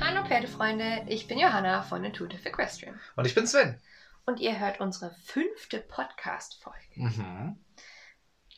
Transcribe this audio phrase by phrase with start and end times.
[0.00, 3.80] Hallo Pferdefreunde, ich bin Johanna von Intuitive Equestrian Und ich bin Sven.
[4.26, 6.78] und ihr hört unsere fünfte Podcast-Folge.
[6.96, 7.56] Mhm.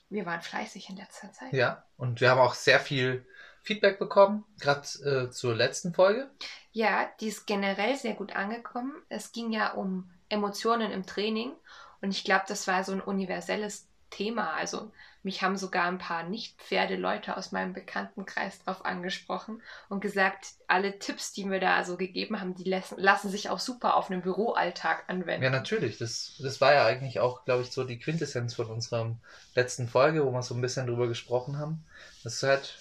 [0.09, 1.53] Wir waren fleißig in letzter Zeit.
[1.53, 3.27] Ja, und wir haben auch sehr viel
[3.63, 6.31] Feedback bekommen, gerade äh, zur letzten Folge.
[6.73, 8.95] Ja, die ist generell sehr gut angekommen.
[9.09, 11.53] Es ging ja um Emotionen im Training
[12.01, 14.53] und ich glaube, das war so ein universelles Thema.
[14.53, 14.93] Also
[15.27, 21.33] mich haben sogar ein paar Nicht-Pferde-Leute aus meinem Bekanntenkreis drauf angesprochen und gesagt, alle Tipps,
[21.33, 25.05] die wir da so gegeben haben, die lassen, lassen sich auch super auf einen Büroalltag
[25.09, 25.43] anwenden.
[25.43, 25.99] Ja, natürlich.
[25.99, 29.17] Das, das war ja eigentlich auch, glaube ich, so die Quintessenz von unserer
[29.57, 31.85] letzten Folge, wo wir so ein bisschen drüber gesprochen haben.
[32.23, 32.79] Das ist halt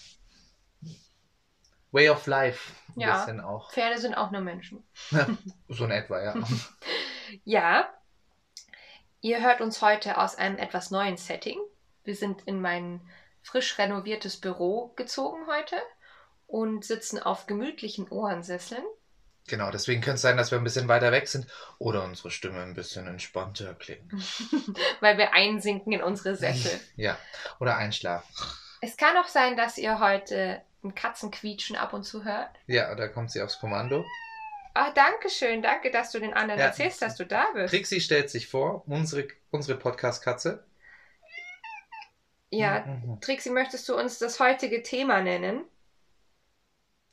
[1.91, 2.73] Way of Life.
[2.95, 3.17] Ein Ja.
[3.17, 3.71] bisschen auch.
[3.71, 4.83] Pferde sind auch nur Menschen.
[5.67, 6.35] So in etwa, ja.
[7.43, 7.89] Ja,
[9.21, 11.57] ihr hört uns heute aus einem etwas neuen Setting.
[12.05, 13.01] Wir sind in mein
[13.41, 15.75] frisch renoviertes Büro gezogen heute
[16.47, 18.83] und sitzen auf gemütlichen Ohrensesseln.
[19.47, 21.47] genau, deswegen könnte es sein, dass wir ein bisschen weiter weg sind
[21.79, 24.11] oder unsere Stimme ein bisschen entspannter klingt.
[25.01, 26.79] weil wir einsinken in unsere Sessel.
[26.95, 27.17] Ja,
[27.59, 28.33] oder einschlafen.
[28.81, 32.49] es kann auch sein, dass ihr heute ein Katzenquietschen ab und zu hört.
[32.67, 34.05] Ja, da kommt sie aufs Kommando.
[34.75, 36.67] Ah, danke schön, danke, dass du den anderen Ja.
[36.67, 37.73] erzählst, dass du da bist.
[37.73, 40.63] Trixie stellt sich vor, unsere, unsere Podcast-Katze.
[42.57, 43.19] Ja, Mhm.
[43.21, 45.65] Trixie, möchtest du uns das heutige Thema nennen?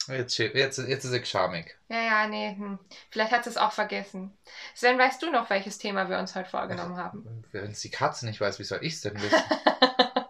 [0.08, 1.78] Jetzt, jetzt, jetzt ist sie charmig.
[1.88, 2.78] Ja, ja, nee, hm.
[3.10, 4.36] vielleicht hat sie es auch vergessen.
[4.74, 7.44] Sven, weißt du noch, welches Thema wir uns heute vorgenommen haben?
[7.52, 9.38] Wenn es die Katze nicht weiß, wie soll ich es denn wissen?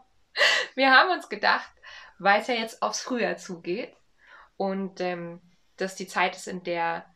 [0.75, 1.71] wir haben uns gedacht,
[2.19, 3.95] weil es ja jetzt aufs Frühjahr zugeht
[4.59, 5.41] und ähm,
[5.79, 7.07] dass die Zeit ist, in der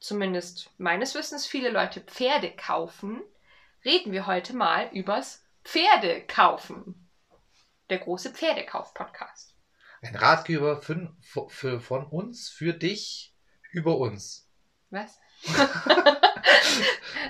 [0.00, 3.22] zumindest meines Wissens viele Leute Pferde kaufen,
[3.84, 7.07] reden wir heute mal übers Pferdekaufen.
[7.90, 9.54] Der große Pferdekauf-Podcast.
[10.02, 11.14] Ein Ratgeber für,
[11.48, 13.34] für, von uns, für dich,
[13.72, 14.48] über uns.
[14.90, 15.18] Was?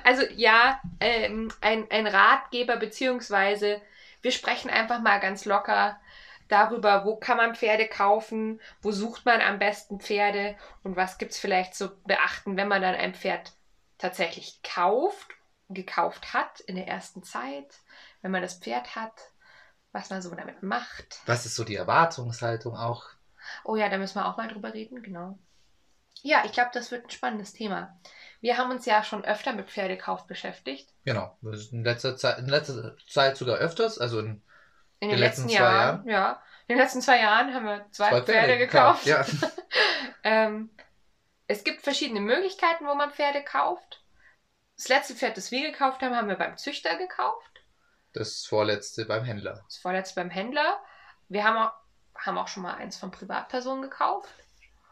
[0.05, 3.81] also ja, ähm, ein, ein Ratgeber, beziehungsweise
[4.23, 6.01] wir sprechen einfach mal ganz locker
[6.49, 11.33] darüber, wo kann man Pferde kaufen, wo sucht man am besten Pferde und was gibt
[11.33, 13.53] es vielleicht zu beachten, wenn man dann ein Pferd
[13.99, 15.29] tatsächlich kauft,
[15.69, 17.81] gekauft hat in der ersten Zeit,
[18.23, 19.28] wenn man das Pferd hat,
[19.93, 21.21] was man so damit macht.
[21.27, 23.05] Was ist so die Erwartungshaltung auch?
[23.65, 25.39] Oh ja, da müssen wir auch mal drüber reden, genau.
[26.23, 27.99] Ja, ich glaube, das wird ein spannendes Thema.
[28.41, 30.93] Wir haben uns ja schon öfter mit Pferdekauf beschäftigt.
[31.05, 34.43] Genau, in letzter Zeit, in letzter Zeit sogar öfters, also in
[35.01, 36.43] In Die den letzten, letzten zwei Jahren, ja.
[36.67, 39.07] In den letzten zwei Jahren haben wir zwei, zwei Pferde, gekauft.
[39.07, 39.25] Ja,
[40.25, 40.71] Ähm,
[41.47, 44.03] es gibt verschiedene Möglichkeiten, wo man Pferde kauft.
[44.77, 47.58] Das letzte Pferd, das wir gekauft haben, haben wir beim Züchter gekauft.
[48.19, 49.63] Das vorletzte beim Händler.
[49.67, 50.81] Das vorletzte beim Händler.
[51.29, 51.73] Wir haben auch,
[52.15, 54.29] haben auch schon mal eins von Privatpersonen gekauft.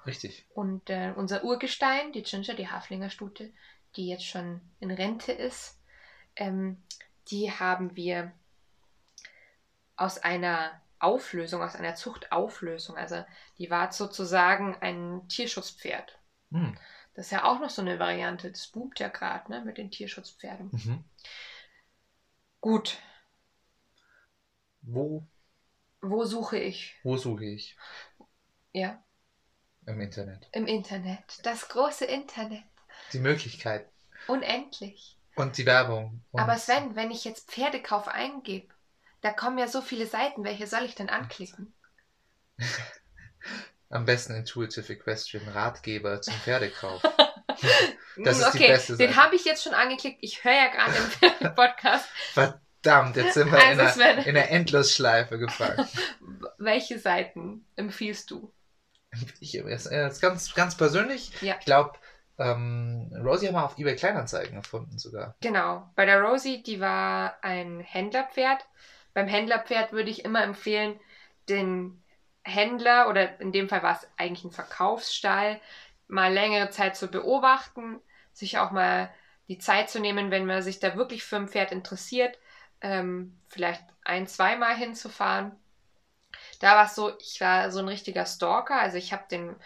[0.06, 0.47] Richtig.
[0.54, 3.53] Und äh, unser Urgestein, die Ginger, die Haflingerstute,
[3.97, 5.81] die jetzt schon in Rente ist,
[6.37, 6.82] ähm,
[7.28, 8.32] die haben wir
[9.97, 12.97] aus einer Auflösung, aus einer Zuchtauflösung.
[12.97, 13.25] Also
[13.58, 16.19] die war sozusagen ein Tierschutzpferd.
[16.53, 16.78] Hm.
[17.14, 18.50] Das ist ja auch noch so eine Variante.
[18.50, 20.69] Das boomt ja gerade ne, mit den Tierschutzpferden.
[20.70, 21.04] Mhm.
[22.60, 22.98] Gut,
[24.87, 25.29] Wo,
[26.01, 26.95] wo suche ich?
[27.03, 27.79] wo suche ich?
[28.73, 29.03] Ja,
[29.87, 30.51] Im Internet.
[30.51, 31.39] im Internet.
[31.45, 32.65] Das große Internet.
[33.13, 33.91] Die Möglichkeit
[34.27, 35.19] Unendlich.
[35.35, 36.25] und die Werbung.
[36.33, 38.73] Und Aber Sven, wenn ich jetzt Pferdekauf eingebe,
[39.21, 40.45] da kommen ja so viele Seiten.
[40.45, 41.75] Welche soll ich denn anklicken?
[43.91, 47.03] Am besten Intuitive Equestrian Ratgeber zum Pferdekauf.
[48.23, 49.17] Das Hm, ist die beste den Seite.
[49.17, 50.19] habe ich jetzt schon angeklickt.
[50.23, 52.09] Ich höre ja gerade im Pferdepodcast.
[52.87, 55.87] Verdammt, jetzt sind wir Also, in, einer, in einer Endlosschleife gefangen.
[56.59, 58.53] Welche Seiten empfiehlst du?
[59.41, 61.56] Ich, jetzt, jetzt ganz, ganz persönlich, Ja.
[61.59, 61.93] ich glaube,
[62.38, 65.35] ähm, Rosie haben wir auf eBay Kleinanzeigen gefunden sogar.
[65.41, 65.88] Genau.
[65.94, 68.67] Bei der Rosie, die war ein Händlerpferd.
[69.15, 71.00] Beim Händlerpferd würde ich immer empfehlen,
[71.49, 72.03] den
[72.44, 75.61] Händler oder in dem Fall war es eigentlich ein Verkaufsstall,
[76.09, 78.00] mal längere Zeit zu beobachten,
[78.32, 79.11] sich auch mal
[79.49, 82.39] die Zeit zu nehmen, wenn man sich da wirklich für ein Pferd interessiert,
[82.87, 85.53] ähm, vielleicht ein, zweimal hinzufahren.
[86.61, 89.56] Da war es so, ich war so ein richtiger Stalker, also ich habe den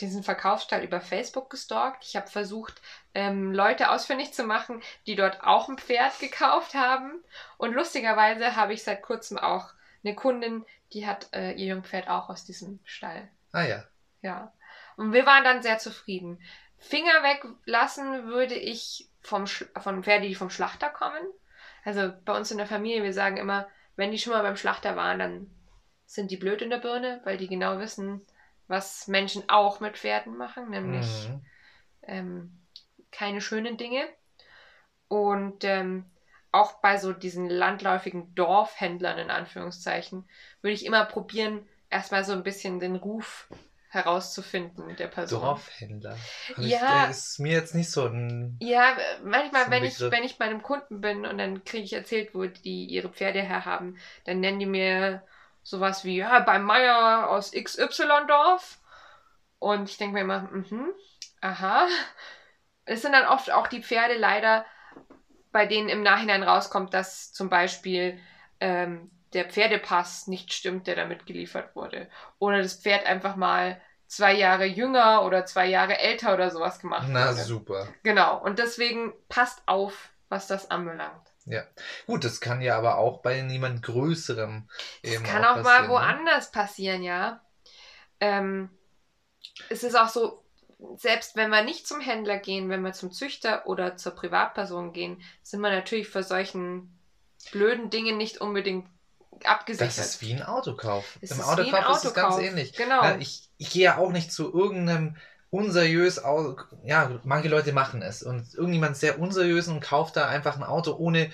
[0.00, 2.04] diesen Verkaufsstall über Facebook gestalkt.
[2.04, 2.80] Ich habe versucht,
[3.14, 7.20] ähm, Leute ausfindig zu machen, die dort auch ein Pferd gekauft haben.
[7.56, 9.70] Und lustigerweise habe ich seit kurzem auch
[10.04, 13.28] eine Kundin, die hat äh, ihr Jungpferd auch aus diesem Stall.
[13.50, 13.84] Ah ja.
[14.22, 14.52] Ja.
[14.96, 16.40] Und wir waren dann sehr zufrieden.
[16.78, 21.22] Finger weglassen würde ich vom Sch von Pferden, die vom Schlachter kommen.
[21.84, 24.96] Also bei uns in der Familie, wir sagen immer, wenn die schon mal beim Schlachter
[24.96, 25.50] waren, dann
[26.06, 28.26] sind die blöd in der Birne, weil die genau wissen,
[28.66, 31.40] was Menschen auch mit Pferden machen, nämlich Mhm.
[32.02, 32.58] ähm,
[33.10, 34.06] keine schönen Dinge.
[35.08, 36.04] Und ähm,
[36.52, 40.28] auch bei so diesen landläufigen Dorfhändlern in Anführungszeichen
[40.60, 43.48] würde ich immer probieren, erstmal so ein bisschen den Ruf
[43.90, 45.40] herauszufinden der Person.
[45.40, 46.16] Dorfhändler.
[46.48, 47.04] Hab ich, Ja.
[47.04, 48.56] der ist mir jetzt nicht so ein.
[48.60, 51.84] Ja, manchmal, So ein wenn ich, wenn ich bei einem Kunden bin und dann kriege
[51.84, 55.22] ich erzählt, wo die ihre Pferde herhaben, dann nennen die mir
[55.62, 58.78] sowas wie, ja, bei Meier aus XY-Dorf.
[59.58, 60.92] Und ich denke mir immer, mhm,
[61.40, 61.86] aha.
[62.84, 64.64] Es sind dann oft auch die Pferde leider,
[65.50, 68.20] bei denen im Nachhinein rauskommt, dass zum Beispiel
[68.60, 72.08] ähm, der Pferdepass nicht stimmt, der damit geliefert wurde.
[72.38, 77.08] Oder das Pferd einfach mal zwei Jahre jünger oder zwei Jahre älter oder sowas gemacht
[77.10, 77.42] Na wurde.
[77.42, 77.88] super.
[78.02, 81.28] Genau, und deswegen passt auf, was das anbelangt.
[82.06, 84.68] Gut, das kann ja aber auch bei niemand Größerem
[85.02, 85.88] eben kann auch auch mal ne?
[85.88, 87.40] woanders passieren, ja.
[88.20, 88.70] Ähm,
[89.70, 90.44] es ist auch so,
[90.96, 95.22] selbst wenn wir nicht zum Händler gehen, wenn wir zum Züchter oder zur Privatperson gehen,
[95.42, 96.98] sind wir natürlich für solchen
[97.52, 98.88] blöden Dingen nicht unbedingt
[99.46, 99.96] abgesichert.
[99.98, 101.18] Das ist wie ein Autokauf.
[101.22, 102.44] Es Im ist wie ein Autokauf ist es ganz Autokauf.
[102.50, 102.72] ähnlich.
[102.76, 103.02] Genau.
[103.02, 105.16] Na, ich, ich gehe ja auch nicht zu irgendeinem
[105.50, 106.20] unseriös,
[106.84, 110.94] ja, manche Leute machen es und irgendjemand sehr unseriös und kauft da einfach ein Auto
[110.94, 111.30] ohne,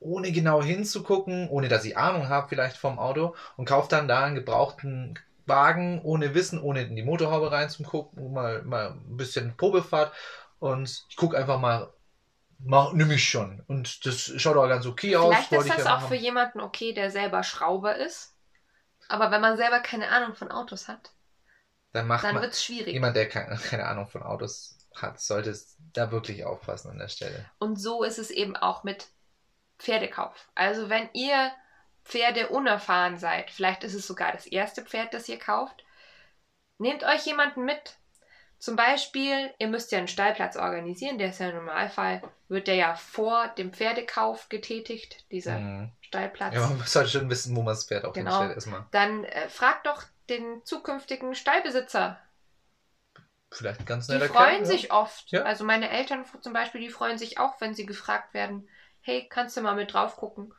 [0.00, 4.24] ohne genau hinzugucken, ohne dass ich Ahnung habe vielleicht vom Auto und kauft dann da
[4.24, 10.12] einen gebrauchten Wagen ohne Wissen, ohne in die Motorhaube reinzugucken, mal, mal ein bisschen Probefahrt
[10.58, 11.92] und ich gucke einfach mal,
[12.64, 15.46] mach, nimm ich schon und das schaut auch ganz okay aus.
[15.48, 16.08] Vielleicht ist das ja auch machen.
[16.08, 18.36] für jemanden okay, der selber Schrauber ist.
[19.08, 21.12] Aber wenn man selber keine Ahnung von Autos hat,
[21.92, 22.92] Dann macht dann wird es schwierig.
[22.92, 27.08] Jemand, der keine, keine Ahnung von Autos hat, sollte es da wirklich aufpassen an der
[27.08, 27.50] Stelle.
[27.58, 29.08] Und so ist es eben auch mit
[29.78, 30.50] Pferdekauf.
[30.54, 31.52] Also wenn ihr
[32.04, 35.84] Pferde unerfahren seid, vielleicht ist es sogar das erste Pferd, das ihr kauft,
[36.78, 37.98] nehmt euch jemanden mit.
[38.62, 42.76] Zum Beispiel, ihr müsst ja einen Stallplatz organisieren, der ist ja im Normalfall, wird der
[42.76, 45.90] ja vor dem Pferdekauf getätigt, dieser Mhm.
[46.00, 46.54] Stallplatz.
[46.54, 48.30] Ja, man sollte schon wissen, wo man das Pferd auch Genau.
[48.30, 48.86] hinstellt erstmal.
[48.92, 52.20] Dann äh, fragt doch den zukünftigen Stallbesitzer.
[53.50, 55.00] Vielleicht ganz Die netter freuen Kerl, sich Ja.
[55.00, 55.32] oft.
[55.32, 55.42] Ja.
[55.42, 58.68] Also meine Eltern zum Beispiel, die freuen sich auch, wenn sie gefragt werden,
[59.00, 60.54] hey, kannst du mal mit drauf gucken?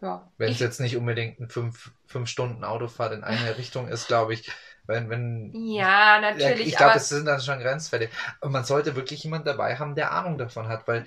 [0.00, 0.30] Ja.
[0.38, 1.92] Wenn es jetzt nicht unbedingt ein 5
[2.26, 4.52] Stunden Autofahrt in eine Richtung ist, glaube ich.
[4.86, 8.10] Wenn, wenn, ja, natürlich, ich glaube, das sind dann schon Grenzfälle.
[8.40, 11.06] Und man sollte wirklich jemanden dabei haben, der Ahnung davon hat, weil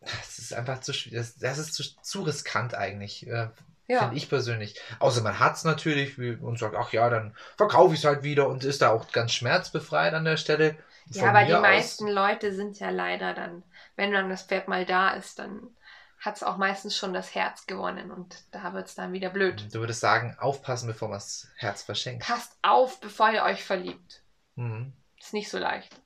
[0.00, 1.18] das ist einfach zu schwierig.
[1.18, 3.48] Das, das ist zu, zu riskant eigentlich, äh,
[3.88, 3.98] ja.
[3.98, 4.78] finde ich persönlich.
[4.98, 8.48] Außer man hat es natürlich und sagt, ach ja, dann verkaufe ich es halt wieder
[8.48, 10.76] und ist da auch ganz schmerzbefreit an der Stelle.
[11.10, 13.62] ja, aber die aus- meisten Leute sind ja leider dann,
[13.96, 15.75] wenn dann das Pferd mal da ist, dann
[16.18, 19.68] hat es auch meistens schon das Herz gewonnen und da wird es dann wieder blöd.
[19.72, 22.24] Du würdest sagen, aufpassen, bevor man das Herz verschenkt.
[22.26, 24.22] Passt auf, bevor ihr euch verliebt.
[24.54, 24.92] Mhm.
[25.20, 26.00] Ist nicht so leicht.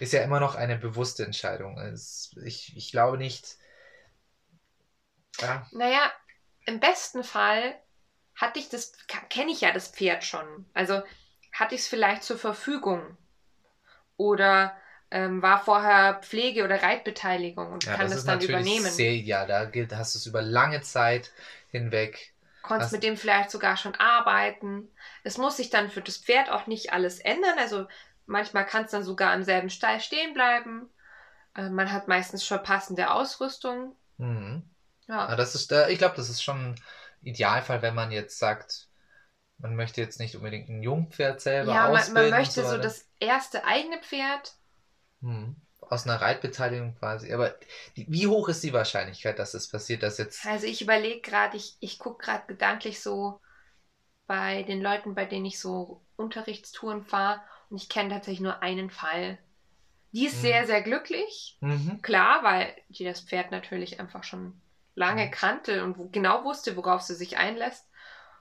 [0.00, 1.78] Ist ja immer noch eine bewusste Entscheidung.
[1.78, 3.56] Es, ich, ich glaube nicht.
[5.40, 6.10] Ja, Naja,
[6.66, 7.80] im besten Fall
[8.34, 8.92] hatte ich das,
[9.28, 10.66] kenne ich ja das Pferd schon.
[10.74, 11.02] Also
[11.52, 13.16] hatte ich es vielleicht zur Verfügung.
[14.16, 14.76] Oder
[15.10, 18.92] ähm, war vorher Pflege- oder Reitbeteiligung und ja kann das das ist dann übernehmen.
[18.92, 21.30] sehr, ja, da gilt, hast du es über lange Zeit
[21.70, 22.32] hinweg.
[22.62, 24.88] Konntest mit dem vielleicht sogar schon arbeiten.
[25.22, 27.58] Es muss sich dann für das Pferd auch nicht alles ändern.
[27.58, 27.86] Also
[28.26, 30.88] manchmal kann es dann sogar im selben Stall stehen bleiben.
[31.56, 33.96] Äh, man hat meistens schon passende Ausrüstung.
[34.18, 34.62] Mhm.
[35.08, 35.28] Ja.
[35.28, 36.74] Ja, das ist, äh, ich glaube, das ist schon ein
[37.22, 38.88] Idealfall, wenn man jetzt sagt,
[39.58, 42.30] man möchte jetzt nicht unbedingt ein Jungpferd selber Ja, man, ausbilden.
[42.30, 42.82] man möchte und so, weiter.
[42.82, 44.54] das erste eigene Pferd.
[45.20, 45.56] Mhm.
[45.80, 47.32] Aus einer Reitbeteiligung quasi.
[47.32, 47.54] Aber
[47.96, 50.44] die, wie hoch ist die Wahrscheinlichkeit, dass es passiert, dass jetzt.
[50.46, 53.40] Also ich überlege gerade, ich, ich gucke gerade gedanklich so
[54.26, 58.90] bei den Leuten, bei denen ich so Unterrichtstouren fahre und ich kenne tatsächlich nur einen
[58.90, 59.38] Fall.
[60.12, 60.42] Die ist Mhm.
[60.42, 61.58] sehr, sehr glücklich.
[61.60, 62.02] Mhm.
[62.02, 64.60] Klar, weil die das Pferd natürlich einfach schon
[64.94, 65.30] lange Mhm.
[65.30, 67.88] kannte und wo, genau wusste, worauf sie sich einlässt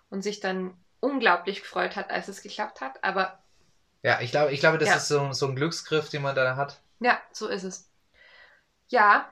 [0.10, 3.04] und sich dann unglaublich gefreut hat, als es geklappt hat.
[3.04, 3.40] Aber
[4.04, 4.96] Ja, ich glaube, ich glaube, das Ja.
[4.96, 6.80] ist so, so ein Glücksgriff, den man da hat.
[7.00, 7.90] ja, so ist es.
[8.90, 9.32] Ja.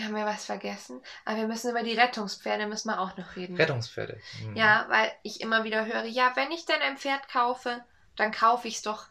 [0.00, 1.02] Haben wir was vergessen?
[1.24, 3.56] Aber wir müssen über die Rettungspferde müssen wir auch noch reden.
[3.56, 4.20] Rettungspferde.
[4.44, 4.56] Mhm.
[4.56, 7.84] Ja, weil ich immer wieder höre, ja, wenn ich denn ein Pferd kaufe,
[8.16, 9.06] dann kaufe ich es doch,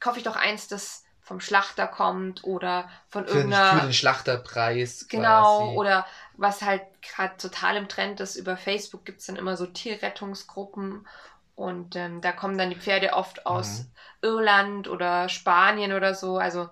[0.00, 3.80] kaufe ich doch eins, das vom Schlachter kommt oder von Für, irgendeiner.
[3.80, 5.06] für den Schlachterpreis.
[5.08, 5.76] Genau, quasi.
[5.76, 9.66] oder was halt gerade total im Trend ist, über Facebook gibt es dann immer so
[9.66, 11.06] Tierrettungsgruppen
[11.56, 13.90] und ähm, da kommen dann die Pferde oft aus Mhm.
[14.22, 16.68] Irland oder Spanien oder so, also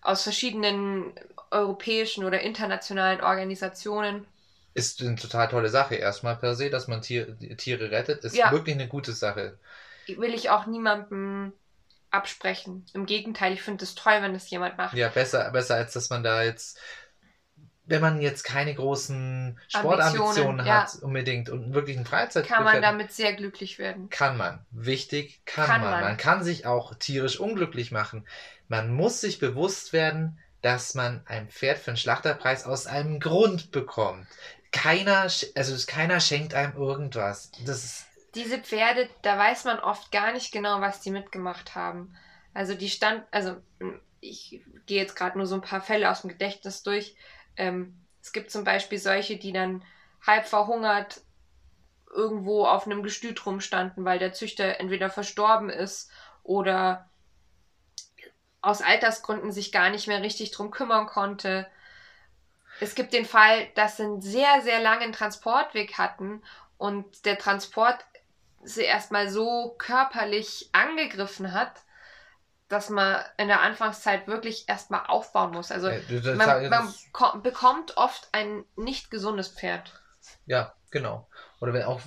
[0.00, 1.12] aus verschiedenen
[1.50, 4.26] europäischen oder internationalen Organisationen.
[4.72, 5.96] Ist eine total tolle Sache.
[5.96, 8.50] Erstmal per se, dass man Tier, Tiere rettet, ist Ja.
[8.50, 9.58] wirklich eine gute Sache.
[10.06, 11.52] Will ich auch niemandem
[12.10, 12.86] absprechen.
[12.94, 14.96] Im Gegenteil, ich finde es toll, wenn das jemand macht.
[14.96, 16.78] Ja, besser, besser als dass man da jetzt,
[17.88, 20.82] wenn man jetzt keine großen Sportambitionen Ambitionen, ja.
[20.82, 24.10] hat, unbedingt und wirklich ein Freizeit Kann man damit sehr glücklich werden.
[24.10, 24.64] Kann man.
[24.70, 25.90] Wichtig, kann, Kann man.
[25.92, 26.00] man.
[26.02, 28.26] Man kann sich auch tierisch unglücklich machen.
[28.68, 33.70] Man muss sich bewusst werden, dass man ein Pferd für einen Schlachterpreis aus einem Grund
[33.70, 34.26] bekommt.
[34.70, 37.52] Keiner, also keiner schenkt einem irgendwas.
[37.64, 42.14] Das ist, Diese Pferde, da weiß man oft gar nicht genau, was die mitgemacht haben.
[42.52, 43.56] Also die stand, also
[44.20, 47.14] ich gehe jetzt gerade nur so ein paar Fälle aus dem Gedächtnis durch.
[47.58, 49.84] Ähm, es gibt zum Beispiel solche, die dann
[50.26, 51.20] halb verhungert
[52.10, 56.10] irgendwo auf einem Gestüt rumstanden, weil der Züchter entweder verstorben ist
[56.42, 57.10] oder
[58.60, 61.66] aus Altersgründen sich gar nicht mehr richtig drum kümmern konnte.
[62.80, 66.42] Es gibt den Fall, dass sie einen sehr, sehr langen Transportweg hatten
[66.76, 67.98] und der Transport
[68.62, 71.72] sie erstmal so körperlich angegriffen hat,
[72.68, 75.70] dass man in der Anfangszeit wirklich erstmal aufbauen muss.
[75.72, 79.92] Also das- man, man ko- bekommt oft ein nicht gesundes Pferd.
[80.46, 81.28] ja, genau.
[81.60, 82.00] Oder wenn auch,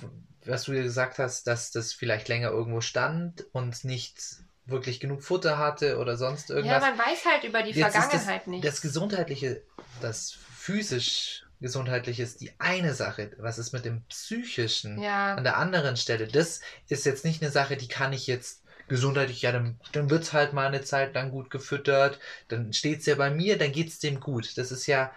[0.44, 4.16] was du gesagt hast, dass das vielleicht länger irgendwo stand und nicht
[4.64, 6.80] wirklich genug Futter hatte oder sonst Ja, irgendwas.
[6.80, 8.64] man weiß halt über die Jetzt Vergangenheit das, nicht.
[8.64, 9.62] Das Gesundheitliche,
[10.00, 13.30] das physisch Gesundheitliche ist die eine Sache.
[13.38, 16.26] Was ist mit dem Psychischen ja, an der anderen Stelle?
[16.26, 18.61] Das ist jetzt nicht eine Sache, die kann ich jetzt
[18.92, 23.00] gesundheitlich, ja, dann, dann wird es halt mal eine Zeit lang gut gefüttert, dann steht
[23.00, 24.58] es ja bei mir, dann geht es dem gut.
[24.58, 25.10] Das ist ja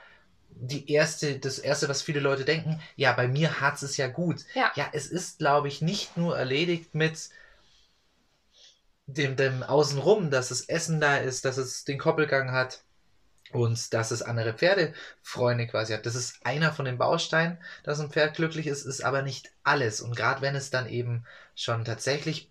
[0.50, 4.46] die erste, das erste, was viele Leute denken, ja, bei mir hat es ja gut.
[4.54, 4.72] Ja.
[4.76, 7.30] ja, es ist, glaube ich, nicht nur erledigt mit
[9.08, 12.82] dem, dem Außenrum, dass das Essen da ist, dass es den Koppelgang hat
[13.52, 16.06] und dass es andere Pferdefreunde quasi hat.
[16.06, 20.00] Das ist einer von den Bausteinen, dass ein Pferd glücklich ist, ist aber nicht alles.
[20.00, 22.50] Und gerade wenn es dann eben schon tatsächlich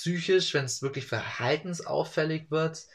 [0.00, 2.86] psychisch, wenn es wirklich verhaltensauffällig wird,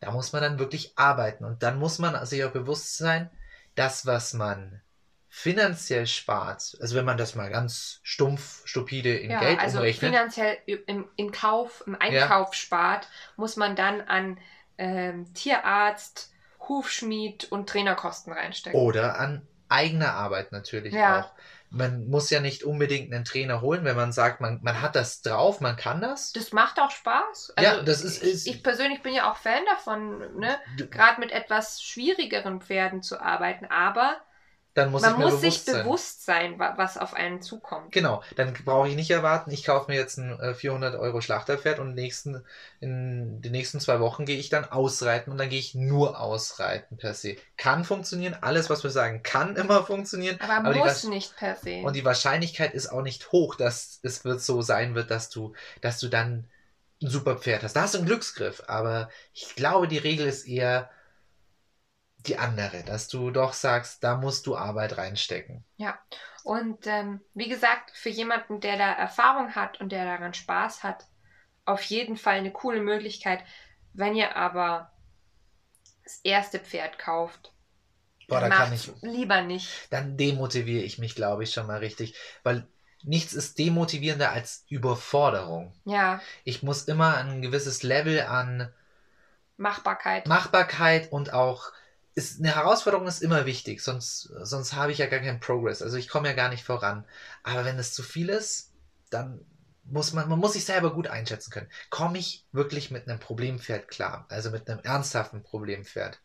[0.00, 1.44] da muss man dann wirklich arbeiten.
[1.44, 3.30] Und dann muss man sich auch bewusst sein,
[3.74, 4.82] das, was man
[5.28, 10.12] finanziell spart, also wenn man das mal ganz stumpf, stupide in ja Geld also umrechnet,
[10.12, 14.38] finanziell im, im Kauf, im Einkauf spart, muss man dann an
[14.78, 16.32] ähm, Tierarzt,
[16.68, 18.78] Hufschmied und Trainerkosten reinstecken.
[18.78, 21.22] Oder an eigener Arbeit natürlich Ja.
[21.22, 21.34] auch.
[21.74, 25.22] Man muss ja nicht unbedingt einen Trainer holen, wenn man sagt, man, man hat das
[25.22, 26.32] drauf, man kann das.
[26.32, 27.54] Das macht auch Spaß.
[27.60, 30.58] Ja, das ist- ich, ist- ich persönlich bin ja auch Fan davon, ne?
[30.90, 34.16] Gerade mit etwas schwierigeren Pferden zu arbeiten, aber
[34.74, 35.84] Dann muss man ich mir muss bewusst sich sein.
[35.84, 37.92] bewusst sein, wa- was auf einen zukommt.
[37.92, 41.78] Genau, dann brauche ich nicht erwarten, ich kaufe mir jetzt ein äh, 400 Euro Schlachterpferd
[41.78, 42.44] und nächsten,
[42.80, 46.96] in den nächsten zwei Wochen gehe ich dann ausreiten und dann gehe ich nur ausreiten
[46.96, 47.36] per se.
[47.56, 50.38] Kann funktionieren, alles was wir sagen, kann immer funktionieren.
[50.40, 51.82] Aber, die muss nicht per se.
[51.82, 55.54] Und die Wahrscheinlichkeit ist auch nicht hoch, dass es wird so sein wird, dass du,
[55.80, 56.48] dass du dann
[57.02, 57.76] ein super Pferd hast.
[57.76, 60.90] Da hast du einen Glücksgriff, aber ich glaube, die Regel ist eher
[62.26, 65.64] die andere, dass du doch sagst, da musst du Arbeit reinstecken.
[66.42, 71.06] Und ähm, wie gesagt, für jemanden, der da Erfahrung hat und der daran Spaß hat,
[71.64, 73.42] auf jeden Fall eine coole Möglichkeit.
[73.94, 74.92] Wenn ihr aber
[76.04, 77.52] das erste Pferd kauft,
[78.28, 79.92] Boah, da kann ich, lieber nicht.
[79.92, 82.66] dann demotiviere ich mich, glaube ich, schon mal richtig, weil
[83.02, 85.74] nichts ist demotivierender als Überforderung.
[85.84, 88.72] Ja, Ich muss immer ein gewisses Level an
[89.56, 90.26] Machbarkeit.
[90.26, 91.72] Machbarkeit und auch
[92.14, 95.82] ist eine Herausforderung ist immer wichtig, sonst, sonst habe ich ja gar keinen Progress.
[95.82, 97.04] Also ich komme ja gar nicht voran.
[97.42, 98.72] Aber wenn es zu viel ist,
[99.10, 99.40] dann
[99.84, 101.68] muss man, man muss sich selber gut einschätzen können.
[101.90, 104.26] Komme ich wirklich mit einem Problempferd klar?
[104.30, 106.20] Also mit einem ernsthaften Problempferd?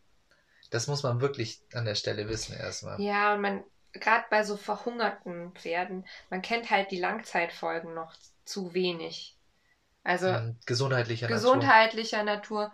[0.72, 2.98] Das muss man wirklich an der Stelle wissen erstmal.
[2.98, 8.13] Ja, und man, gerade bei so verhungerten Pferden, man kennt halt die Langzeitfolgen noch
[8.46, 9.38] zu wenig.
[10.03, 11.63] Also Ähm, gesundheitlicher Natur.
[11.63, 12.74] gesundheitlicher Natur.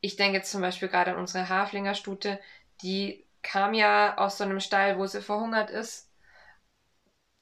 [0.00, 2.40] Ich denke jetzt zum Beispiel gerade an unsere Haflingerstute,
[2.82, 6.08] die kam ja aus so einem Stall, wo sie verhungert ist.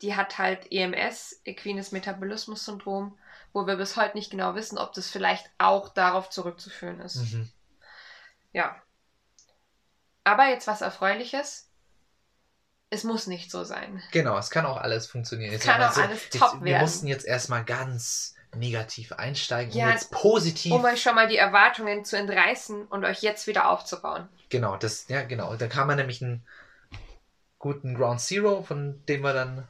[0.03, 3.19] Die hat halt EMS, Equines Metabolismus Syndrom,
[3.53, 7.17] wo wir bis heute nicht genau wissen, ob das vielleicht auch darauf zurückzuführen ist.
[7.17, 7.49] Mhm.
[8.53, 8.81] Ja.
[10.25, 11.71] Aber jetzt was Erfreuliches.
[12.91, 14.03] Es muss nicht so sein.
[14.13, 15.53] Genau, es kann auch alles funktionieren.
[15.53, 16.83] Es Jetzt kann auch alles jetzt, top Wir werden.
[16.83, 20.73] mussten jetzt erstmal ganz negativ einsteigen Ja, und jetzt positiv.
[20.73, 24.29] Um euch schon mal die Erwartungen zu entreißen und euch jetzt wieder aufzubauen.
[24.49, 25.55] Genau, das, ja, genau.
[25.57, 26.43] Da kann man nämlich einen
[27.59, 29.69] guten Ground Zero, von dem wir dann.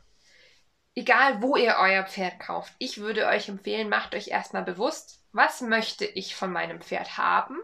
[0.95, 5.61] Egal, wo ihr euer Pferd kauft, ich würde euch empfehlen, macht euch erstmal bewusst, was
[5.61, 7.57] möchte ich von meinem Pferd haben?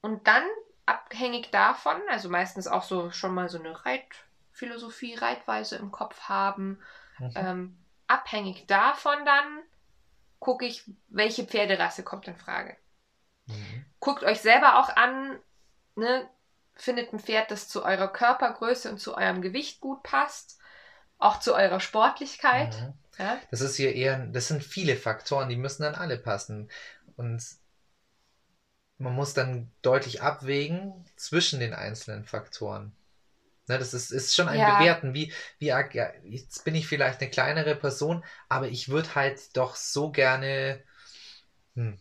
[0.00, 0.44] Und dann,
[0.86, 6.78] abhängig davon, also meistens auch so schon mal so eine Reitphilosophie, Reitweise im Kopf haben,
[7.18, 7.32] Mhm.
[7.34, 7.78] ähm,
[8.08, 9.62] abhängig davon dann
[10.38, 12.76] gucke ich, welche Pferderasse kommt in Frage.
[13.46, 13.84] Mhm.
[14.00, 15.38] Guckt euch selber auch an,
[15.96, 16.28] ne?
[16.74, 20.58] findet ein Pferd, das zu eurer Körpergröße und zu eurem Gewicht gut passt,
[21.18, 22.74] auch zu eurer Sportlichkeit.
[22.80, 22.94] Mhm.
[23.18, 23.40] Ja?
[23.50, 26.70] Das ist hier eher, das sind viele Faktoren, die müssen dann alle passen.
[27.16, 27.42] Und
[28.98, 32.92] man muss dann deutlich abwägen zwischen den einzelnen Faktoren.
[33.68, 34.66] Ne, das ist, ist schon ein Ja.
[34.66, 35.72] Bewerten, wie, wie
[36.24, 40.82] jetzt bin ich vielleicht eine kleinere Person, aber ich würde halt doch so gerne
[41.76, 41.96] hm,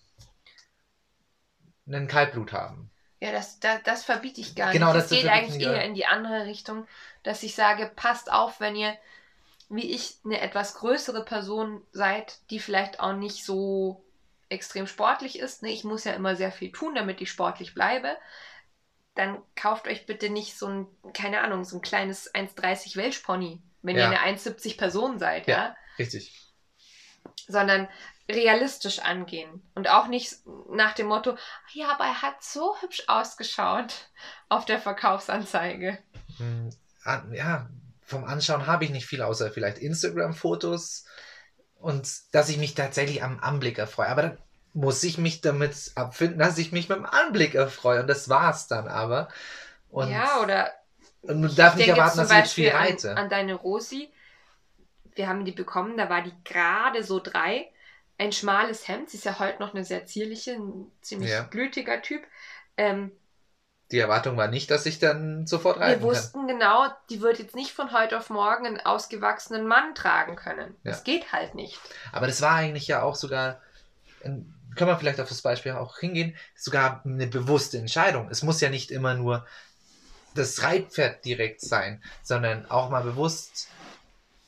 [1.87, 2.91] einen Kaltblut haben.
[3.19, 4.93] Ja, das, das, das verbiete ich gar Genau, nicht.
[4.93, 6.87] das- Das geht eigentlich eher in die andere Richtung,
[7.23, 8.95] dass ich sage, passt auf, wenn ihr,
[9.69, 14.03] wie ich, eine etwas größere Person seid, die vielleicht auch nicht so
[14.49, 15.63] extrem sportlich ist.
[15.63, 15.71] Ne?
[15.71, 18.17] Ich muss ja immer sehr viel tun, damit ich sportlich bleibe.
[19.17, 23.97] Dann kauft euch bitte nicht so ein, keine Ahnung, so ein kleines 1,30 Welschpony, wenn
[23.97, 24.11] Ja.
[24.11, 25.57] ihr eine 1,70 Person seid, Ja.
[25.57, 26.33] ja Richtig.
[27.47, 27.87] sondern
[28.29, 30.35] realistisch angehen und auch nicht
[30.69, 31.37] nach dem Motto,
[31.73, 34.09] ja, aber er hat so hübsch ausgeschaut
[34.49, 35.97] auf der Verkaufsanzeige.
[36.37, 36.69] Hm,
[37.31, 37.69] ja,
[38.01, 41.05] vom Anschauen habe ich nicht viel, außer vielleicht Instagram-Fotos
[41.79, 44.07] und dass ich mich tatsächlich am Anblick erfreue.
[44.09, 44.37] Aber dann
[44.73, 48.01] muss ich mich damit abfinden, dass ich mich mit dem Anblick erfreue.
[48.01, 49.27] Und das war's dann aber.
[49.89, 50.71] Und, ja, oder
[51.23, 53.11] und darfst ich nicht erwarten, dass ich jetzt viel reite.
[53.11, 54.11] an, an deine Rosi.
[55.15, 57.71] Wir haben die bekommen, da war die gerade so drei.
[58.19, 61.43] Ein schmales Hemd, sie ist ja heute noch eine sehr zierliche, ein ziemlich Ja.
[61.43, 62.23] glütiger Typ.
[62.75, 63.11] Ähm,
[63.91, 66.09] Die Erwartung war nicht, dass ich dann sofort wir reiten kann.
[66.09, 70.75] wussten genau, die wird jetzt nicht von heute auf morgen einen ausgewachsenen Mann tragen können.
[70.83, 70.91] Ja.
[70.91, 71.79] Das geht halt nicht.
[72.11, 73.61] Aber das war eigentlich ja auch sogar,
[74.23, 78.29] ähm, können wir vielleicht auf das Beispiel auch hingehen, sogar eine bewusste Entscheidung.
[78.29, 79.45] Es muss ja nicht immer nur
[80.35, 83.67] das Reitpferd direkt sein, sondern auch mal bewusst,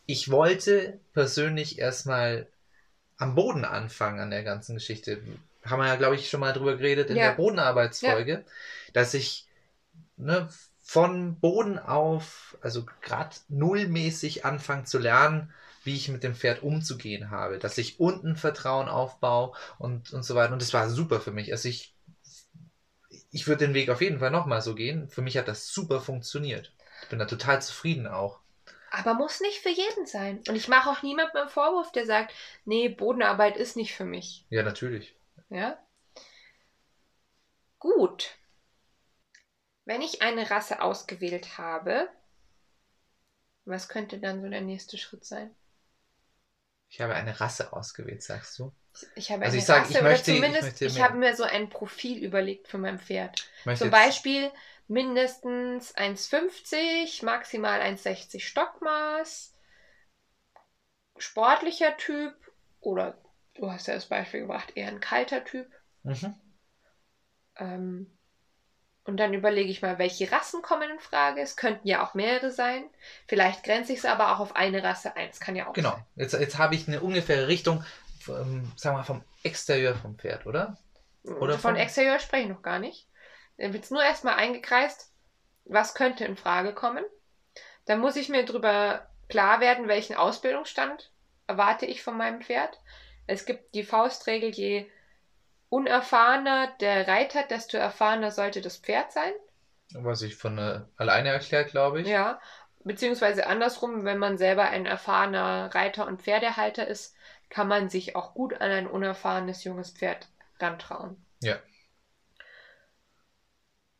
[0.05, 2.47] ich wollte persönlich erstmal
[3.17, 5.21] am Boden anfangen an der ganzen Geschichte.
[5.65, 7.29] Haben wir ja, glaube ich, schon mal drüber geredet in Ja.
[7.29, 8.45] der Bodenarbeitsfolge,
[8.93, 9.45] dass ich
[10.17, 10.47] ne,
[10.81, 15.53] von Boden auf, also gerade nullmäßig anfange zu lernen,
[15.89, 20.35] wie ich mit dem Pferd umzugehen habe, dass ich unten Vertrauen aufbaue und, und so
[20.35, 20.53] weiter.
[20.53, 21.51] Und das war super für mich.
[21.51, 21.95] Also ich,
[23.31, 25.09] ich würde den Weg auf jeden Fall nochmal so gehen.
[25.09, 26.71] Für mich hat das super funktioniert.
[27.01, 28.39] Ich bin da total zufrieden auch.
[28.91, 30.43] Aber muss nicht für jeden sein.
[30.47, 34.45] Und ich mache auch niemandem einen Vorwurf, der sagt, nee, Bodenarbeit ist nicht für mich.
[34.51, 35.15] Ja, natürlich.
[35.49, 35.83] Ja?
[37.79, 38.35] Gut.
[39.85, 42.07] Wenn ich eine Rasse ausgewählt habe,
[43.65, 45.55] was könnte dann so der nächste Schritt sein?
[46.89, 48.71] Ich habe eine Rasse ausgewählt, sagst du?
[49.15, 51.03] Ich habe Also eine ich sag, Rasse ich oder möchte- ich zumindest, möchte ich, mehr-
[51.05, 53.47] habe mir so ein Profil überlegt für mein Pferd.
[53.65, 54.51] Ich Zum Beispiel
[54.87, 59.53] mindestens 1,50, maximal 1,60 Stockmaß,
[61.17, 62.33] sportlicher Typ
[62.81, 63.17] oder
[63.55, 65.67] du hast ja das Beispiel gebracht, eher ein kalter Typ.
[66.03, 66.35] Mhm.
[67.57, 68.17] Ähm,
[69.05, 71.41] und dann überlege ich mal, welche Rassen kommen in Frage.
[71.41, 72.83] Es könnten ja auch mehrere sein.
[73.27, 75.29] Vielleicht grenze ich es aber auch auf eine Rasse ein.
[75.29, 75.91] Das kann ja auch Genau.
[75.91, 76.05] sein.
[76.15, 77.83] Jetzt, jetzt habe ich eine ungefähre Richtung,
[78.27, 80.77] ähm, sagen wir mal, vom Exterieur vom Pferd, oder?
[81.23, 83.07] Oder von von- Exterieur spreche ich noch gar nicht.
[83.57, 85.11] Dann wird es nur erstmal eingekreist,
[85.65, 87.03] was könnte in Frage kommen.
[87.85, 91.11] Dann muss ich mir darüber klar werden, welchen Ausbildungsstand
[91.47, 92.79] erwarte ich von meinem Pferd.
[93.27, 94.89] Es gibt die Faustregel, je
[95.69, 99.31] unerfahrener der Reiter, desto erfahrener sollte das Pferd sein.
[99.93, 102.07] Was ich von äh, alleine erklärt, glaube ich.
[102.07, 102.39] Ja,
[102.83, 107.15] beziehungsweise andersrum, wenn man selber ein erfahrener Reiter und Pferdehalter ist,
[107.49, 110.27] kann man sich auch gut an ein unerfahrenes junges Pferd
[110.59, 111.17] rantrauen.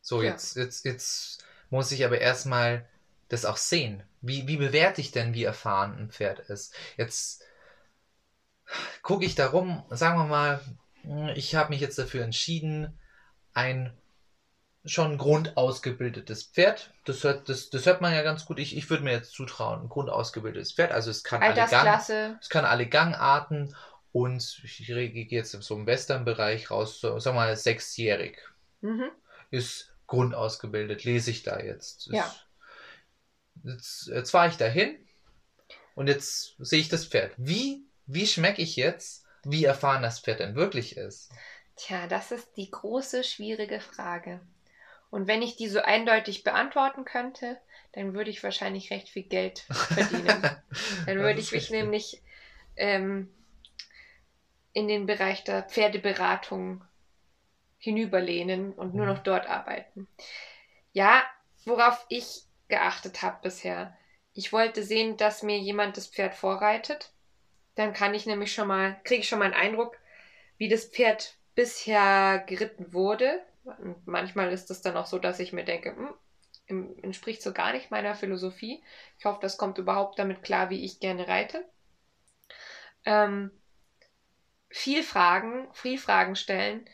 [0.10, 0.32] So, Ja.
[0.32, 2.90] jetzt, jetzt, jetzt muss ich aber erstmal
[3.28, 4.02] das auch sehen.
[4.22, 6.74] Wie, wie bewerte ich denn, wie erfahren ein Pferd ist?
[6.98, 7.44] Jetzt
[9.04, 10.62] gucke ich darum, sagen wir mal,
[11.36, 12.98] ich habe mich jetzt dafür entschieden,
[13.54, 13.94] ein
[14.86, 19.04] schon grundausgebildetes Pferd, das hört, das, das hört man ja ganz gut, ich, ich würde
[19.04, 23.76] mir jetzt zutrauen, ein grundausgebildetes Pferd, also es kann alle Gang, es kann alle Gangarten
[24.12, 28.38] und ich gehe jetzt so im Western-Bereich raus, so, sagen wir mal sechsjährig
[28.82, 29.12] mhm.
[29.52, 32.08] ist grundausgebildet, lese ich da jetzt.
[32.08, 32.34] Ist, Ja.
[33.64, 34.96] Jetzt, jetzt fahre ich dahin
[35.94, 37.34] und jetzt sehe ich das Pferd.
[37.38, 41.32] Wie wie schmecke ich jetzt, wie erfahren das Pferd denn wirklich ist?
[41.76, 44.42] Tja, das ist die große, schwierige Frage.
[45.10, 47.58] Und wenn ich die so eindeutig beantworten könnte,
[47.94, 50.42] dann würde ich wahrscheinlich recht viel Geld verdienen.
[51.06, 51.72] dann würde ich mich richtig.
[51.72, 52.22] nämlich
[52.76, 53.34] ähm,
[54.74, 56.84] in den Bereich der Pferdeberatung
[57.80, 59.14] hinüberlehnen und nur mhm.
[59.14, 60.08] noch dort arbeiten.
[60.92, 61.24] Ja,
[61.66, 63.98] worauf ich geachtet habe bisher.
[64.34, 67.12] Ich wollte sehen, dass mir jemand das Pferd vorreitet.
[67.76, 69.98] Dann kann ich nämlich schon mal, kriege ich schon mal einen Eindruck,
[70.58, 73.42] wie das Pferd bisher geritten wurde.
[73.64, 77.74] Und manchmal ist es dann auch so, dass ich mir denke, hm, entspricht so gar
[77.74, 78.84] nicht meiner Philosophie.
[79.18, 81.66] Ich hoffe, das kommt überhaupt damit klar, wie ich gerne reite.
[83.06, 83.52] Ähm,
[84.70, 86.86] viel Fragen, viel Fragen stellen.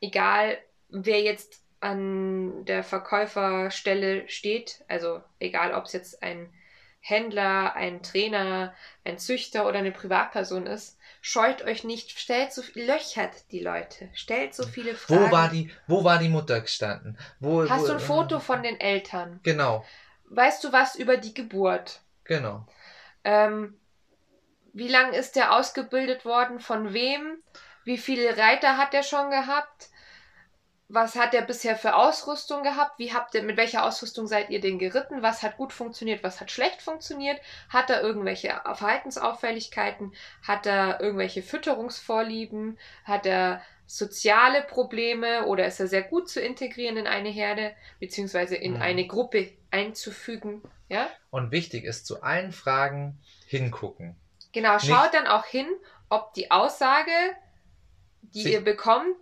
[0.00, 6.52] Egal, wer jetzt an der Verkäuferstelle steht, also egal, ob es jetzt ein
[7.00, 13.50] Händler, ein Trainer, ein Züchter oder eine Privatperson ist, scheut euch nicht, stellt so löchert
[13.50, 15.26] die Leute, stellt so viele Fragen.
[15.26, 17.18] Wo war die, wo war die Mutter gestanden?
[17.40, 19.40] Wo, Hast wo, du ein Foto von den Eltern?
[19.42, 19.84] Genau.
[20.30, 22.00] Weißt du was über die Geburt?
[22.24, 22.66] Genau.
[23.24, 23.78] Ähm,
[24.72, 26.60] wie lange ist der ausgebildet worden?
[26.60, 27.42] Von wem?
[27.84, 29.88] Wie viele Reiter hat er schon gehabt?
[30.90, 32.98] Was hat er bisher für Ausrüstung gehabt?
[32.98, 35.22] Wie habt ihr, mit welcher Ausrüstung seid ihr denn geritten?
[35.22, 36.24] Was hat gut funktioniert?
[36.24, 37.38] Was hat schlecht funktioniert?
[37.68, 40.14] Hat er irgendwelche Verhaltensauffälligkeiten?
[40.42, 42.78] Hat er irgendwelche Fütterungsvorlieben?
[43.04, 48.56] Hat er soziale Probleme oder ist er sehr gut zu integrieren in eine Herde beziehungsweise
[48.56, 48.82] in mhm.
[48.82, 50.62] eine Gruppe einzufügen?
[50.88, 51.10] Ja?
[51.30, 54.16] Und wichtig ist zu allen Fragen hingucken.
[54.52, 55.66] Genau, schaut Nicht, dann auch hin,
[56.08, 57.12] ob die Aussage,
[58.22, 59.16] die ihr bekommt,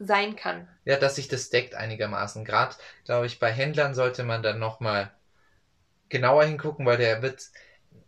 [0.00, 0.66] sein kann.
[0.84, 2.44] Ja, dass sich das deckt einigermaßen.
[2.44, 5.12] Gerade, glaube ich, bei Händlern sollte man dann nochmal
[6.08, 7.42] genauer hingucken, weil der wird,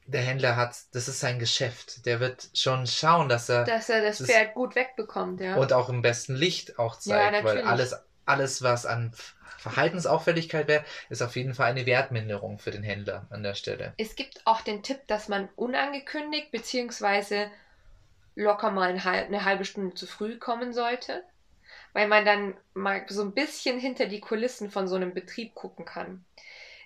[0.07, 2.07] der Händler hat, das ist sein Geschäft.
[2.07, 3.65] Der wird schon schauen, dass er.
[3.65, 5.57] Dass er das, das Pferd gut wegbekommt, ja.
[5.57, 9.13] Und auch im besten Licht auch zeigt, ja, weil alles, alles, was an
[9.59, 13.93] Verhaltensauffälligkeit wäre, ist auf jeden Fall eine Wertminderung für den Händler an der Stelle.
[13.99, 17.49] Es gibt auch den Tipp, dass man unangekündigt bzw.
[18.35, 21.23] locker mal eine halbe Stunde zu früh kommen sollte,
[21.93, 25.85] weil man dann mal so ein bisschen hinter die Kulissen von so einem Betrieb gucken
[25.85, 26.25] kann.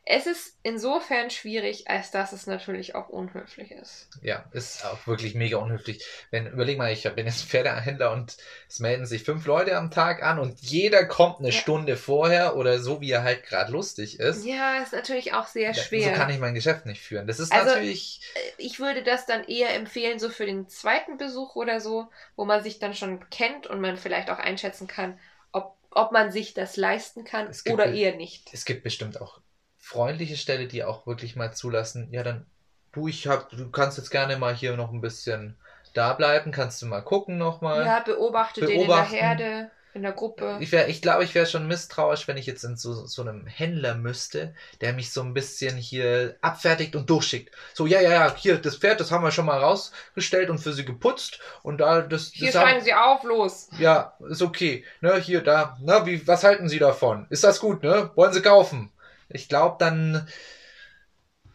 [0.09, 4.09] Es ist insofern schwierig, als dass es natürlich auch unhöflich ist.
[4.23, 6.07] Ja, ist auch wirklich mega unhöflich.
[6.31, 8.37] Wenn, überleg mal, ich bin jetzt Pferdehändler und
[8.69, 11.55] es melden sich fünf Leute am Tag an und jeder kommt eine ja.
[11.55, 14.47] Stunde vorher oder so, wie er halt gerade lustig ist.
[14.47, 16.11] Ja, ist natürlich auch sehr schwer.
[16.11, 17.27] So kann ich mein Geschäft nicht führen.
[17.27, 18.21] Das ist also, natürlich.
[18.37, 22.45] Äh, ich würde das dann eher empfehlen, so für den zweiten Besuch oder so, wo
[22.45, 25.19] man sich dann schon kennt und man vielleicht auch einschätzen kann,
[25.51, 28.51] ob, ob man sich das leisten kann oder eher nicht.
[28.53, 29.41] Es gibt bestimmt auch
[29.87, 32.45] freundliche Stelle, die auch wirklich mal zulassen, ja, dann
[32.91, 35.57] du, ich hab, du kannst jetzt gerne mal hier noch ein bisschen
[35.95, 37.87] da bleiben, kannst du mal gucken nochmal.
[37.87, 40.59] Ja, beobachte den in der Herde, in der Gruppe.
[40.59, 43.47] Ich, wär, ich glaube, ich wäre schon misstrauisch, wenn ich jetzt in so, so einem
[43.47, 47.55] Händler müsste, der mich so ein bisschen hier abfertigt und durchschickt.
[47.73, 50.73] So, ja, ja, ja, hier, das Pferd, das haben wir schon mal rausgestellt und für
[50.73, 52.33] sie geputzt und da, das.
[52.33, 53.69] Hier das steigen haben, sie auf, los.
[53.79, 54.85] Ja, ist okay.
[55.01, 57.29] Ne, hier, da, na, wie, was halten Sie davon?
[57.31, 58.11] Ist das gut, ne?
[58.17, 58.91] Wollen Sie kaufen?
[59.29, 60.29] Ich glaube, dann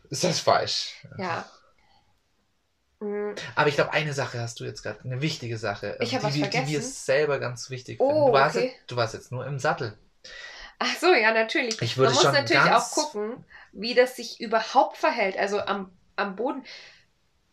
[0.10, 0.94] ist das falsch.
[1.18, 1.46] Ja.
[3.00, 3.34] Mhm.
[3.56, 6.34] Aber ich glaube, eine Sache hast du jetzt gerade, eine wichtige Sache, ich die, was
[6.34, 8.26] die, die wir selber ganz wichtig oh, finden.
[8.28, 8.66] Du warst, okay.
[8.68, 9.98] jetzt, du warst jetzt nur im Sattel.
[10.78, 11.82] Ach so, ja, natürlich.
[11.82, 15.38] Ich würde Man muss natürlich auch gucken, wie das sich überhaupt verhält.
[15.38, 16.64] Also am, am Boden.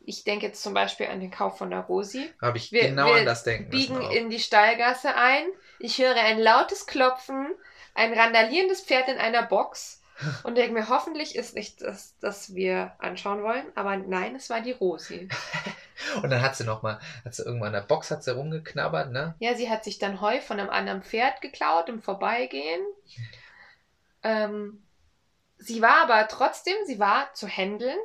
[0.00, 2.30] Ich denke jetzt zum Beispiel an den Kauf von der Rosi.
[2.40, 3.70] Habe ich wir, genau wir an das denken.
[3.70, 5.44] biegen in die Stallgasse ein.
[5.78, 7.54] Ich höre ein lautes Klopfen,
[7.94, 9.97] ein randalierendes Pferd in einer Box
[10.42, 13.66] und denke mir, hoffentlich ist nicht das, das wir anschauen wollen.
[13.74, 15.28] Aber nein, es war die Rosi.
[16.22, 19.34] und dann hat sie nochmal, hat sie irgendwann in der Box hat sie rumgeknabbert, ne?
[19.38, 22.82] Ja, sie hat sich dann Heu von einem anderen Pferd geklaut im Vorbeigehen.
[24.22, 24.82] Ähm,
[25.58, 27.98] sie war aber trotzdem, sie war zu händeln.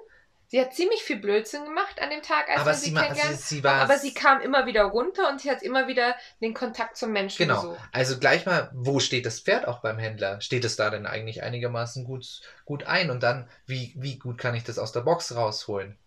[0.53, 3.39] Sie hat ziemlich viel Blödsinn gemacht an dem Tag, als aber wir sie, sie kennengelernt
[3.39, 6.95] sie, sie Aber sie kam immer wieder runter und sie hat immer wieder den Kontakt
[6.95, 7.59] zum Menschen Genau.
[7.59, 7.79] Gesucht.
[7.91, 10.39] Also gleich mal, wo steht das Pferd auch beim Händler?
[10.41, 13.09] Steht es da denn eigentlich einigermaßen gut, gut ein?
[13.09, 15.97] Und dann, wie, wie gut kann ich das aus der Box rausholen?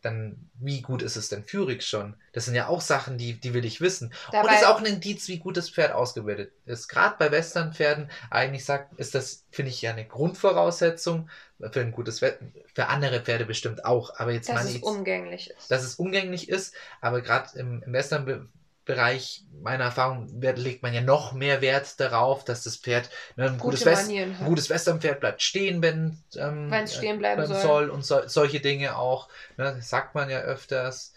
[0.00, 2.16] Dann wie gut ist es denn führig schon?
[2.32, 4.12] Das sind ja auch Sachen, die, die will ich wissen.
[4.30, 6.88] Dabei, und ist auch ein Indiz, wie gut das Pferd ausgebildet ist.
[6.88, 11.30] Gerade bei Westernpferden, eigentlich sagt, ist das, finde ich, ja eine Grundvoraussetzung
[11.70, 12.40] für ein gutes Pferd.
[12.74, 14.18] Für andere Pferde bestimmt auch.
[14.18, 15.70] Aber jetzt dass es umgänglich ist.
[15.70, 18.48] Dass es umgänglich ist, aber gerade im, im Western
[18.84, 23.58] Bereich meiner Erfahrung legt man ja noch mehr Wert darauf, dass das Pferd ne, ein,
[23.58, 27.60] gutes West, ein gutes Westernpferd bleibt stehen, wenn ähm, es stehen bleiben soll.
[27.60, 27.90] soll.
[27.90, 29.28] und so, solche Dinge auch.
[29.56, 31.12] Ne, sagt man ja öfters.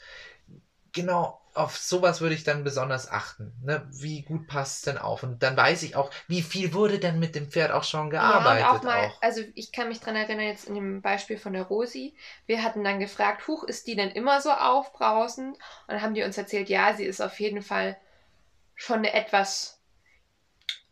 [0.91, 3.53] Genau, auf sowas würde ich dann besonders achten.
[3.63, 3.87] Ne?
[3.91, 5.23] Wie gut passt es denn auf?
[5.23, 8.61] Und dann weiß ich auch, wie viel wurde denn mit dem Pferd auch schon gearbeitet.
[8.61, 9.21] Ja, und auch mal, auch.
[9.21, 12.13] also ich kann mich daran erinnern, jetzt in dem Beispiel von der Rosi,
[12.45, 15.55] wir hatten dann gefragt, huch, ist die denn immer so aufbrausend?
[15.55, 17.97] Und dann haben die uns erzählt, ja, sie ist auf jeden Fall
[18.75, 19.81] schon eine etwas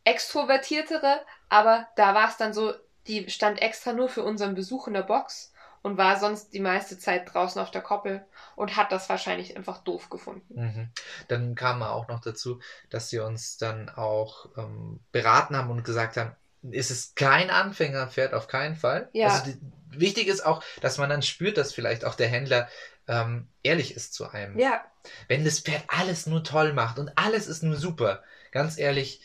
[0.06, 2.74] extrovertiertere, aber da war es dann so,
[3.08, 5.53] die stand extra nur für unseren Besuch in der Box
[5.84, 9.84] und war sonst die meiste Zeit draußen auf der Koppel und hat das wahrscheinlich einfach
[9.84, 10.56] doof gefunden.
[10.56, 10.90] Mhm.
[11.28, 16.18] Dann kam auch noch dazu, dass sie uns dann auch ähm, beraten haben und gesagt
[16.18, 16.36] haben,
[16.72, 19.10] ist es kein Anfängerpferd auf keinen Fall.
[19.12, 19.28] Ja.
[19.28, 22.70] Also die, wichtig ist auch, dass man dann spürt, dass vielleicht auch der Händler
[23.08, 24.58] ähm, ehrlich ist zu einem.
[24.58, 24.86] Ja.
[25.28, 29.22] Wenn das Pferd alles nur toll macht und alles ist nur super, ganz ehrlich,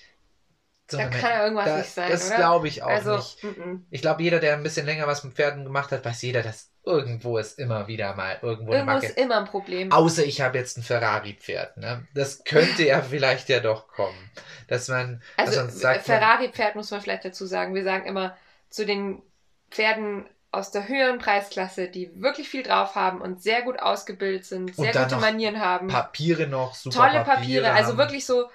[0.97, 2.11] da kann ja irgendwas da, nicht sein.
[2.11, 3.45] Das glaube ich auch also, nicht.
[3.45, 3.81] M -m.
[3.91, 6.71] Ich glaube, jeder, der ein bisschen länger was mit Pferden gemacht hat, weiß jeder, dass
[6.85, 9.07] irgendwo ist immer wieder mal irgendwo, irgendwo eine Macke.
[9.07, 9.93] ist immer ein Problem.
[9.93, 11.77] Außer ich habe jetzt ein Ferrari-Pferd.
[11.77, 12.07] Ne?
[12.15, 14.31] Das könnte ja vielleicht ja doch kommen.
[14.67, 15.23] Dass man.
[15.37, 17.75] Also, Ferrari-Pferd muss man vielleicht dazu sagen.
[17.75, 18.37] Wir sagen immer
[18.71, 19.23] zu den
[19.71, 24.75] Pferden aus der höheren Preisklasse, die wirklich viel drauf haben und sehr gut ausgebildet sind,
[24.75, 25.89] sehr gute Manieren haben.
[25.89, 28.49] Papiere noch, super Tolle Papiere, Papiere also wirklich so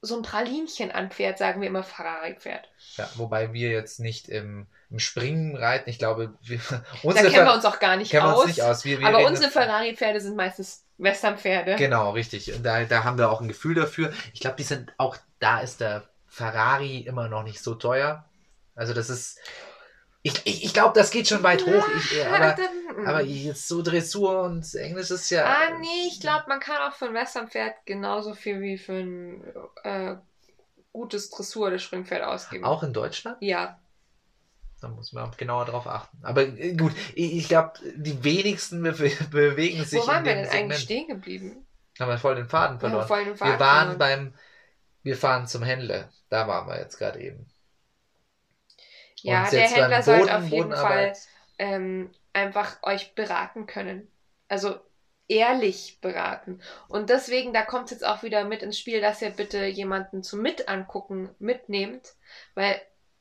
[0.00, 2.68] so ein Pralinchen an Pferd, sagen wir immer Ferrari-Pferd.
[2.96, 5.90] Ja, wobei wir jetzt nicht im, im Springen reiten.
[5.90, 6.60] Ich glaube, wir,
[7.02, 8.46] da kennen wir uns auch gar nicht aus.
[8.46, 8.84] Nicht aus.
[8.84, 11.76] Wir, wir aber unsere Ferrari-Pferde sind meistens Western-Pferde.
[11.76, 12.52] Genau, richtig.
[12.54, 14.12] Und da, da haben wir auch ein Gefühl dafür.
[14.32, 18.24] Ich glaube, die sind auch, da ist der Ferrari immer noch nicht so teuer.
[18.76, 19.38] Also das ist,
[20.22, 21.84] ich, ich, ich glaube, das geht schon weit hoch.
[21.96, 22.56] Ich, aber,
[23.06, 25.44] aber jetzt so Dressur und Englisch ist ja.
[25.44, 29.44] Ah, nee, ich glaube, man kann auch für ein Westernpferd genauso viel wie für ein
[29.84, 30.16] äh,
[30.92, 32.64] gutes Dressur- oder Springpferd ausgeben.
[32.64, 33.38] Auch in Deutschland?
[33.40, 33.78] Ja.
[34.80, 36.18] Da muss man genauer drauf achten.
[36.22, 38.92] Aber äh, gut, ich, ich glaube, die wenigsten be
[39.30, 40.00] bewegen sich.
[40.00, 40.62] Wo waren wir denn Segment.
[40.62, 41.66] eigentlich stehen geblieben?
[41.98, 43.02] Haben wir voll den Faden verloren.
[43.02, 43.98] Ja, voll den Faden wir waren verloren.
[43.98, 44.34] beim.
[45.02, 46.08] Wir fahren zum Händler.
[46.28, 47.46] Da waren wir jetzt gerade eben.
[49.22, 51.12] Ja, der Händler sollte auf jeden Fall
[51.58, 54.10] ähm, einfach euch beraten können.
[54.48, 54.78] Also
[55.28, 56.60] ehrlich beraten.
[56.88, 60.22] Und deswegen, da kommt es jetzt auch wieder mit ins Spiel, dass ihr bitte jemanden
[60.22, 62.14] zum Mitangucken mitnehmt,
[62.54, 62.80] weil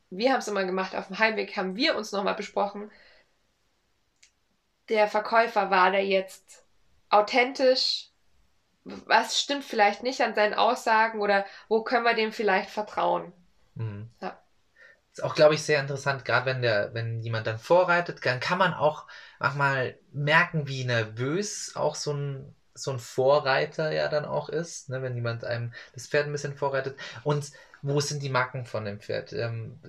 [0.10, 2.90] wir haben es immer gemacht, auf dem Heimweg haben wir uns nochmal besprochen,
[4.90, 6.64] der Verkäufer war da jetzt
[7.10, 8.10] authentisch,
[8.86, 13.34] was stimmt vielleicht nicht an seinen Aussagen oder wo können wir dem vielleicht vertrauen.
[13.76, 14.10] Mhm.
[14.22, 14.40] Ja.
[15.18, 18.60] Ist auch, glaube ich, sehr interessant, gerade wenn der, wenn jemand dann vorreitet, dann kann
[18.60, 19.08] man auch
[19.40, 25.02] manchmal merken, wie nervös auch so ein, so ein Vorreiter ja dann auch ist, ne,
[25.02, 27.00] wenn jemand einem das Pferd ein bisschen vorreitet.
[27.24, 27.52] Und
[27.82, 29.34] wo sind die Macken von dem Pferd?
[29.34, 29.80] Ähm,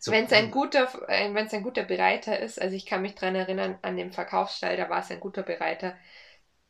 [0.00, 3.02] so wenn es ein guter, äh, wenn es ein guter Bereiter ist, also ich kann
[3.02, 5.94] mich daran erinnern, an dem Verkaufsstall, da war es ein guter Bereiter,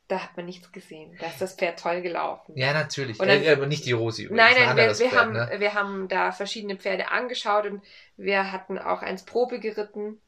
[0.09, 1.17] da hat man nichts gesehen.
[1.21, 2.57] Da ist das Pferd toll gelaufen.
[2.57, 3.19] Ja, natürlich.
[3.19, 4.25] Dann, äh, aber nicht die Rosi.
[4.25, 4.57] Übrigens.
[4.57, 5.51] Nein, nein, wir, wir Pferd, haben, ne?
[5.59, 7.83] wir haben da verschiedene Pferde angeschaut und
[8.17, 10.21] wir hatten auch eins Probe geritten.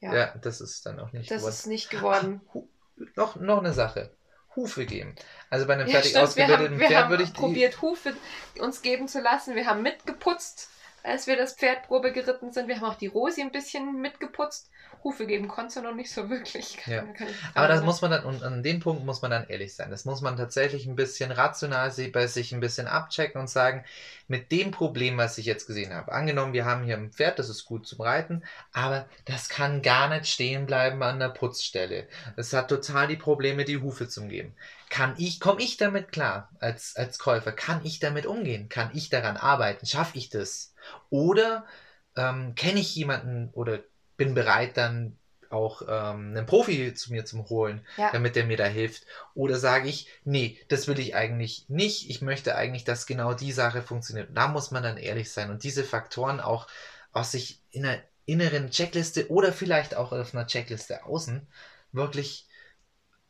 [0.00, 1.50] Ja, ja das ist dann auch nicht das geworden.
[1.50, 2.40] Das ist nicht geworden.
[2.48, 2.54] Ach,
[3.16, 4.16] noch, noch eine Sache.
[4.54, 5.16] Hufe geben.
[5.50, 7.32] Also bei einem ja, fertig stimmt, ausgebildeten wir haben, Pferd würde ich.
[7.32, 8.14] probiert, Hufe
[8.60, 9.56] uns geben zu lassen.
[9.56, 10.70] Wir haben mitgeputzt,
[11.02, 12.68] als wir das Pferd Probe geritten sind.
[12.68, 14.70] Wir haben auch die Rosi ein bisschen mitgeputzt.
[15.04, 16.78] Hufe geben konntest du noch nicht so wirklich.
[16.86, 17.04] Ja.
[17.54, 19.90] Aber das muss man dann, und an dem Punkt muss man dann ehrlich sein.
[19.90, 23.84] Das muss man tatsächlich ein bisschen rational bei sich ein bisschen abchecken und sagen,
[24.28, 27.48] mit dem Problem, was ich jetzt gesehen habe, angenommen, wir haben hier ein Pferd, das
[27.48, 32.08] ist gut zum Reiten, aber das kann gar nicht stehen bleiben an der Putzstelle.
[32.36, 34.54] Es hat total die Probleme, die Hufe zu geben.
[34.90, 37.52] Kann ich, komme ich damit klar als, als Käufer?
[37.52, 38.68] Kann ich damit umgehen?
[38.68, 39.86] Kann ich daran arbeiten?
[39.86, 40.74] Schaffe ich das?
[41.10, 41.64] Oder
[42.16, 43.80] ähm, kenne ich jemanden oder
[44.22, 45.18] bin bereit, dann
[45.50, 48.10] auch ähm, einen Profi zu mir zu holen, ja.
[48.12, 49.04] damit der mir da hilft.
[49.34, 52.08] Oder sage ich, nee, das will ich eigentlich nicht.
[52.08, 54.30] Ich möchte eigentlich, dass genau die Sache funktioniert.
[54.32, 56.68] Da muss man dann ehrlich sein und diese Faktoren auch
[57.12, 61.44] aus sich in einer inneren Checkliste oder vielleicht auch auf einer Checkliste außen
[61.90, 62.46] wirklich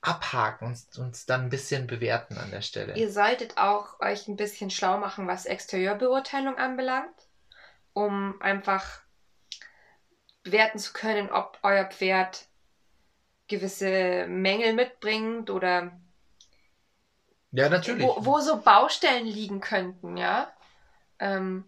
[0.03, 2.95] abhaken und uns dann ein bisschen bewerten an der Stelle.
[2.97, 7.15] Ihr solltet auch euch ein bisschen schlau machen, was Exterieurbeurteilung anbelangt,
[7.95, 9.02] um einfach
[10.43, 12.47] bewerten zu können, ob euer Pferd
[13.49, 15.93] gewisse Mängel mitbringt oder
[17.53, 18.03] ja, natürlich.
[18.03, 20.53] Wo, wo so Baustellen liegen könnten, ja.
[21.19, 21.65] Ähm,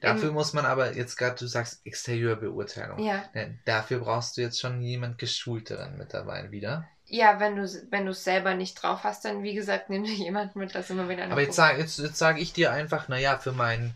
[0.00, 2.98] Dafür Im- muss man aber jetzt gerade, du sagst Exterieurbeurteilung.
[3.00, 3.24] Ja.
[3.34, 6.88] Ne, Dafür brauchst du jetzt schon jemand Geschulteren mit dabei wieder.
[7.06, 10.14] Ja, wenn du wenn du es selber nicht drauf hast, dann wie gesagt, nimm dir
[10.14, 13.38] jemanden mit, das immer wieder Aber jetzt sage jetzt, jetzt sag ich dir einfach, naja,
[13.38, 13.94] für mein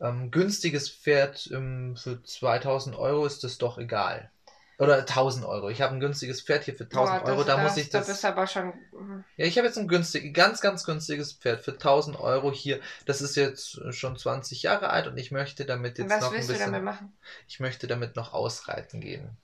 [0.00, 4.30] ähm, günstiges Pferd ähm, für 2000 Euro ist das doch egal.
[4.78, 5.68] Oder 1000 Euro.
[5.68, 8.08] Ich habe ein günstiges Pferd hier für 1000 Euro, da muss ich Da das.
[8.08, 8.72] bist du aber schon.
[8.92, 12.80] hm, Ja, ich habe jetzt ein günstig, ganz, ganz günstiges Pferd für 1000 Euro hier.
[13.04, 16.34] Das ist jetzt schon 20 Jahre alt und ich möchte damit jetzt Was noch ein
[16.34, 16.72] willst du bisschen.
[16.72, 17.12] damit machen?
[17.46, 19.36] Ich möchte damit noch ausreiten gehen.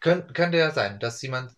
[0.00, 1.54] Könnt, könnte ja sein, dass jemand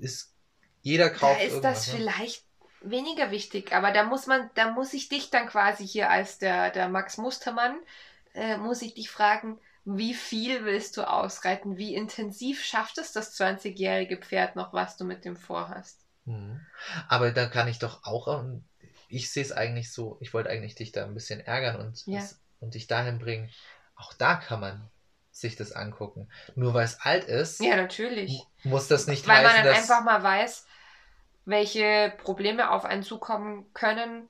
[0.00, 0.34] ist.
[0.82, 1.84] Jeder Da kauft ist irgendwas.
[1.86, 1.98] das ne?
[1.98, 2.44] vielleicht
[2.84, 6.70] weniger wichtig, aber da muss man, da muss ich dich dann quasi hier als der,
[6.70, 7.76] der Max Mustermann,
[8.34, 11.76] äh, muss ich dich fragen, wie viel willst du ausreiten?
[11.76, 15.98] Wie intensiv schafft es das 20-jährige Pferd noch, was du mit dem vorhast?
[16.24, 16.60] Mhm.
[17.08, 18.64] Aber dann kann ich doch auch, ähm,
[19.08, 22.20] ich sehe es eigentlich so, ich wollte eigentlich dich da ein bisschen ärgern und, Ja.
[22.20, 23.50] das- und dich dahin bringen,
[23.96, 24.88] auch da kann man
[25.32, 26.28] sich das angucken.
[26.54, 28.30] Nur weil es alt ist, Ja, natürlich.
[28.30, 29.90] mu- muss das nicht Weil man heißen, dann dass...
[29.90, 30.66] einfach mal weiß,
[31.44, 34.28] welche Probleme auf einen zukommen können.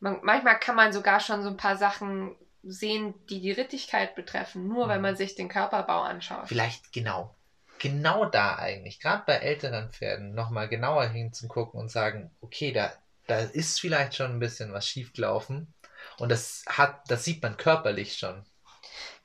[0.00, 4.68] Man, manchmal kann man sogar schon so ein paar Sachen sehen, die die Rittigkeit betreffen,
[4.68, 5.02] nur wenn Mhm.
[5.02, 6.48] man sich den Körperbau anschaut.
[6.48, 7.34] Vielleicht genau.
[7.78, 12.92] Genau da eigentlich, gerade bei älteren Pferden, nochmal genauer hinzugucken und sagen, okay, da,
[13.26, 15.72] da ist vielleicht schon ein bisschen was schiefgelaufen.
[16.18, 18.44] Und das hat, das sieht man körperlich schon.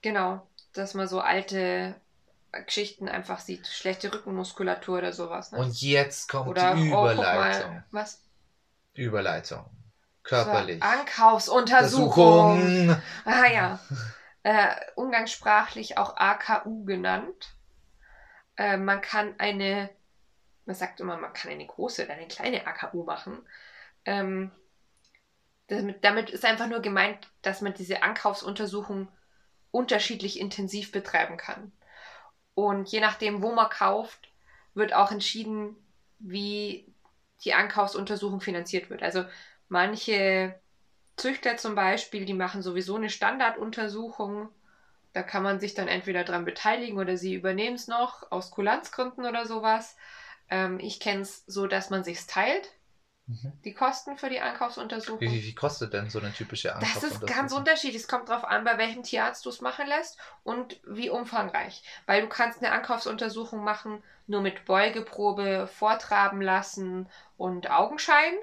[0.01, 1.95] Genau, dass man so alte
[2.61, 3.67] Geschichten einfach sieht.
[3.67, 5.51] Schlechte Rückenmuskulatur oder sowas.
[5.51, 5.59] Ne?
[5.59, 7.71] Und jetzt kommt oder die oh, Überleitung.
[7.71, 8.21] mal, was?
[8.93, 9.65] Überleitung.
[10.23, 10.81] Körperlich.
[10.81, 12.53] Ankaufsuntersuchung.
[12.53, 13.01] Untersuchung.
[13.25, 13.79] Ah ja.
[14.43, 17.55] Äh, umgangssprachlich auch AKU genannt.
[18.57, 19.89] Äh, man kann eine,
[20.65, 23.39] man sagt immer, man kann eine große oder eine kleine AKU machen.
[24.05, 24.51] Ähm,
[25.67, 29.07] damit, damit ist einfach nur gemeint, dass man diese Ankaufsuntersuchung
[29.71, 31.71] unterschiedlich intensiv betreiben kann.
[32.55, 34.29] Und je nachdem, wo man kauft,
[34.73, 35.75] wird auch entschieden,
[36.19, 36.85] wie
[37.43, 39.03] die Ankaufsuntersuchung finanziert wird.
[39.03, 39.25] Also
[39.67, 40.59] manche
[41.17, 44.49] Züchter zum Beispiel, die machen sowieso eine Standarduntersuchung.
[45.13, 49.25] Da kann man sich dann entweder dran beteiligen oder sie übernehmen es noch aus Kulanzgründen
[49.25, 49.95] oder sowas.
[50.49, 52.71] Ähm, ich kenne es so, dass man sich teilt.
[53.27, 55.19] Die Kosten für die Ankaufsuntersuchung.
[55.19, 57.35] Wie, wie, kostet denn so eine typische Das ist Ankaufsuntersuchung?
[57.35, 58.01] ganz unterschiedlich.
[58.03, 61.83] Es kommt darauf an, bei welchem Tierarzt du es machen lässt und wie umfangreich.
[62.05, 68.33] Weil du kannst eine Ankaufsuntersuchung machen, nur mit Beugeprobe vortraben lassen und Augenschein.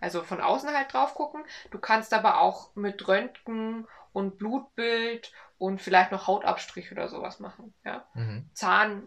[0.00, 1.44] Also von außen halt drauf gucken.
[1.70, 7.72] Du kannst aber auch mit Röntgen und Blutbild und vielleicht noch Hautabstrich oder sowas machen.
[7.84, 8.04] Ja?
[8.14, 8.50] Mhm.
[8.52, 9.06] Zahn,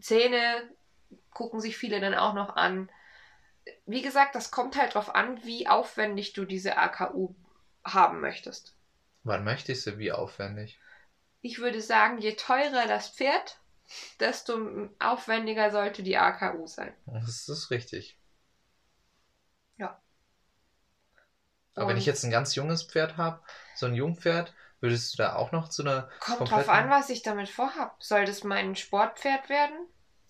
[0.00, 0.62] Zähne
[1.34, 2.88] gucken sich viele dann auch noch an.
[3.86, 7.34] Wie gesagt, das kommt halt drauf an, wie aufwendig du diese AKU
[7.84, 8.74] haben möchtest.
[9.22, 9.98] Wann möchte ich sie?
[9.98, 10.78] Wie aufwendig?
[11.42, 13.58] Ich würde sagen, je teurer das Pferd,
[14.18, 16.94] desto aufwendiger sollte die AKU sein.
[17.06, 18.18] Das ist richtig.
[19.76, 20.00] Ja.
[21.74, 23.42] Aber wenn ich jetzt ein ganz junges Pferd habe,
[23.74, 27.22] so ein Jungpferd, würdest du da auch noch zu einer kommt drauf an, was ich
[27.22, 28.02] damit vorhab.
[28.02, 29.76] Soll das mein Sportpferd werden?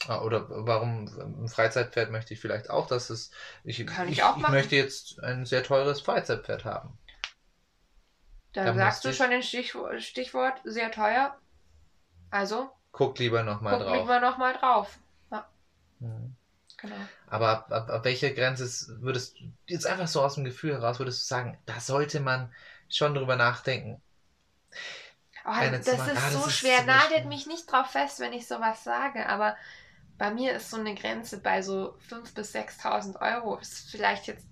[0.08, 3.30] Ah, Oder warum ein Freizeitpferd möchte ich vielleicht auch, dass es.
[3.64, 4.54] Ich, Kann ich ich, auch ich machen.
[4.54, 6.98] möchte jetzt ein sehr teures Freizeitpferd haben.
[8.52, 11.36] Da Da sagst du schon den Stichwort, Stichwort sehr teuer.
[12.30, 14.08] Also, Guck lieber nochmal guck drauf.
[14.08, 14.98] lieber nochmal drauf.
[16.00, 16.34] Mhm.
[16.78, 17.08] Genau.
[17.26, 18.66] Aber ab, ab, ab welcher Grenze
[19.02, 22.52] würdest du jetzt einfach so aus dem Gefühl heraus würdest du sagen, da sollte man
[22.88, 24.02] schon drüber nachdenken.
[25.44, 25.50] Oh,
[25.84, 26.84] das ist Ah, das so ist schwer.
[26.84, 29.56] Nagelt mich nicht drauf fest, wenn ich sowas sage, aber
[30.20, 33.56] bei mir ist so eine Grenze bei so 5.000 bis 6.000 Euro.
[33.56, 34.46] Ist vielleicht jetzt.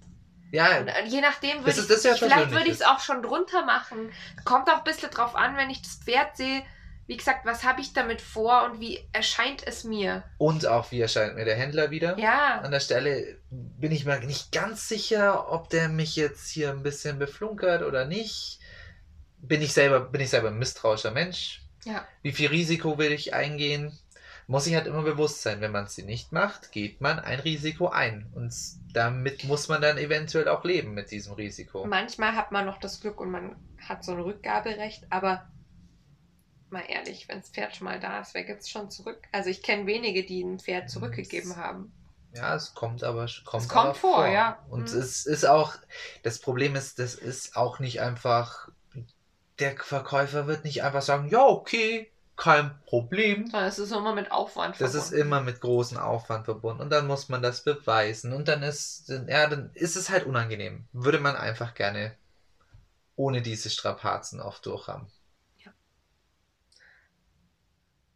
[0.50, 2.04] Ja, Und, äh, je nachdem würde ich.
[2.04, 4.10] ja vielleicht würde ich es auch schon drunter machen.
[4.46, 6.62] Kommt auch ein bisschen drauf an, wenn ich das Pferd sehe.
[7.06, 10.24] Wie gesagt, was habe ich damit vor und wie erscheint es mir?
[10.38, 12.18] und auch wie erscheint mir der Händler wieder.
[12.18, 12.62] Ja.
[12.62, 16.82] An der Stelle bin ich mir nicht ganz sicher, ob der mich jetzt hier ein
[16.82, 18.58] bisschen beflunkert oder nicht.
[19.36, 21.60] Bin ich selber, bin ich selber ein misstrauischer Mensch?
[21.84, 22.06] Ja.
[22.22, 23.98] Wie viel Risiko will ich eingehen?
[24.48, 27.88] Muss ich halt immer bewusst sein, wenn man es nicht macht, geht man ein Risiko
[27.88, 28.26] ein.
[28.34, 28.54] Und
[28.94, 31.84] damit muss man dann eventuell auch leben mit diesem Risiko.
[31.84, 33.56] Manchmal hat man noch das Glück und man
[33.86, 35.46] hat so ein Rückgaberecht, aber
[36.70, 39.20] mal ehrlich, wenn das Pferd schon mal da ist, wer gibt es schon zurück?
[39.32, 41.92] Also ich kenne wenige, die ein Pferd zurückgegeben haben.
[42.34, 44.58] Ja, es kommt aber kommt, kommt aber vor, ja.
[44.70, 44.98] Und Mhm.
[44.98, 45.74] es ist auch,
[46.22, 48.68] das Problem ist, das ist auch nicht einfach,
[49.58, 53.50] der Verkäufer wird nicht einfach sagen, ja, okay, kein Problem.
[53.50, 54.96] Das ist immer mit Aufwand verbunden.
[54.96, 56.80] Das ist immer mit großem Aufwand verbunden.
[56.80, 58.32] Und dann muss man das beweisen.
[58.32, 60.86] Und dann ist, ja, dann ist es halt unangenehm.
[60.92, 62.16] Würde man einfach gerne
[63.16, 65.08] ohne diese Strapazen oft durchhaben.
[65.58, 65.72] Ja.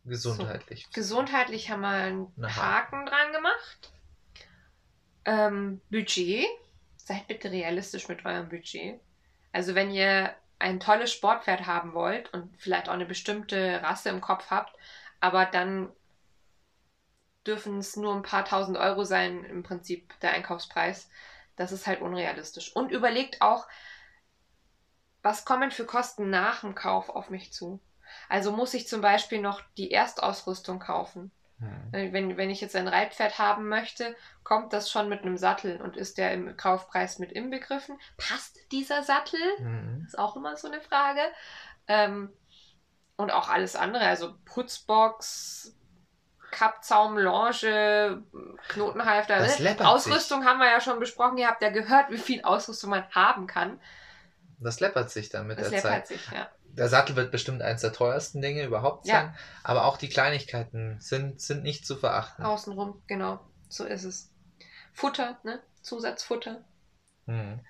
[0.04, 0.84] Gesundheitlich.
[0.84, 3.92] So, gesundheitlich haben wir einen Na, Haken dran gemacht.
[5.24, 6.46] Ähm, Budget.
[6.96, 9.00] Seid bitte realistisch mit eurem Budget.
[9.50, 10.32] Also wenn ihr
[10.62, 14.74] ein tolles Sportpferd haben wollt und vielleicht auch eine bestimmte Rasse im Kopf habt,
[15.20, 15.90] aber dann
[17.46, 21.10] dürfen es nur ein paar tausend Euro sein, im Prinzip der Einkaufspreis.
[21.56, 22.74] Das ist halt unrealistisch.
[22.74, 23.66] Und überlegt auch,
[25.22, 27.80] was kommen für Kosten nach dem Kauf auf mich zu?
[28.28, 31.32] Also muss ich zum Beispiel noch die Erstausrüstung kaufen.
[31.62, 32.12] Hm.
[32.12, 35.96] Wenn, wenn ich jetzt ein Reitpferd haben möchte, kommt das schon mit einem Sattel und
[35.96, 37.98] ist der im Kaufpreis mit inbegriffen?
[38.16, 39.40] Passt dieser Sattel?
[39.60, 40.04] Mhm.
[40.06, 41.20] Ist auch immer so eine Frage.
[41.86, 42.32] Ähm,
[43.16, 45.76] und auch alles andere, also Putzbox,
[46.50, 48.24] Kappzaum, Longe,
[48.68, 49.38] Knotenhalfter.
[49.38, 49.76] Das ne?
[49.80, 51.38] Ausrüstung haben wir ja schon besprochen.
[51.38, 53.80] Ihr habt ja gehört, wie viel Ausrüstung man haben kann.
[54.58, 56.06] Das läppert sich dann mit Das der läppert Zeit.
[56.08, 56.48] sich, ja.
[56.72, 59.14] Der Sattel wird bestimmt eins der teuersten Dinge überhaupt Ja.
[59.14, 59.36] sein.
[59.62, 62.44] Aber auch die Kleinigkeiten sind, sind nicht zu verachten.
[62.44, 63.40] Außenrum, genau.
[63.68, 64.30] So ist es.
[64.92, 65.62] Futter, ne?
[65.82, 66.64] Zusatzfutter.
[67.26, 67.60] Mhm.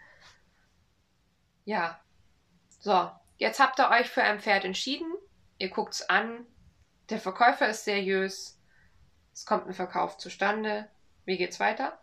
[1.64, 2.00] Ja.
[2.80, 5.12] So, jetzt habt ihr euch für ein Pferd entschieden.
[5.58, 6.46] Ihr guckt es an.
[7.10, 8.58] Der Verkäufer ist seriös.
[9.32, 10.88] Es kommt ein Verkauf zustande.
[11.24, 11.98] Wie geht's weiter?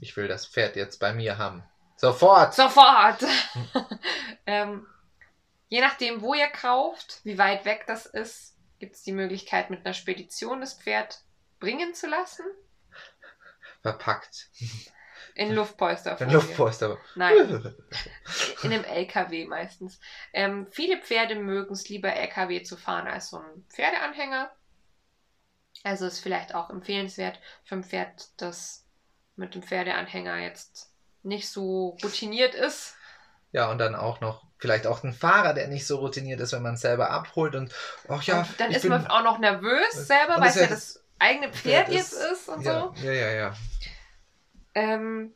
[0.00, 1.62] Ich will das Pferd jetzt bei mir haben.
[1.96, 2.54] Sofort!
[2.54, 3.24] Sofort!
[4.46, 4.86] ähm,
[5.68, 9.84] je nachdem, wo ihr kauft, wie weit weg das ist, gibt es die Möglichkeit, mit
[9.84, 11.20] einer Spedition das Pferd
[11.60, 12.44] bringen zu lassen.
[13.82, 14.50] Verpackt.
[15.34, 16.20] In Luftpolster.
[16.20, 16.96] Ein Luftpolster.
[17.16, 17.34] Nein,
[18.62, 19.98] in einem LKW meistens.
[20.32, 24.50] Ähm, viele Pferde mögen es lieber LKW zu fahren als so ein Pferdeanhänger.
[25.82, 28.86] Also ist vielleicht auch empfehlenswert für ein Pferd, das
[29.36, 30.92] mit dem Pferdeanhänger jetzt
[31.22, 32.96] nicht so routiniert ist.
[33.50, 36.62] Ja, und dann auch noch, vielleicht auch ein Fahrer, der nicht so routiniert ist, wenn
[36.62, 37.70] man es selber abholt und,
[38.08, 40.68] ach ja, und dann ist bin- man auch noch nervös selber, weil es ja ja
[40.68, 43.04] das eigene Pferd Pferd jetzt ist- ist und ja, so.
[43.04, 43.54] ja, ja, ja.
[44.74, 45.34] Ähm,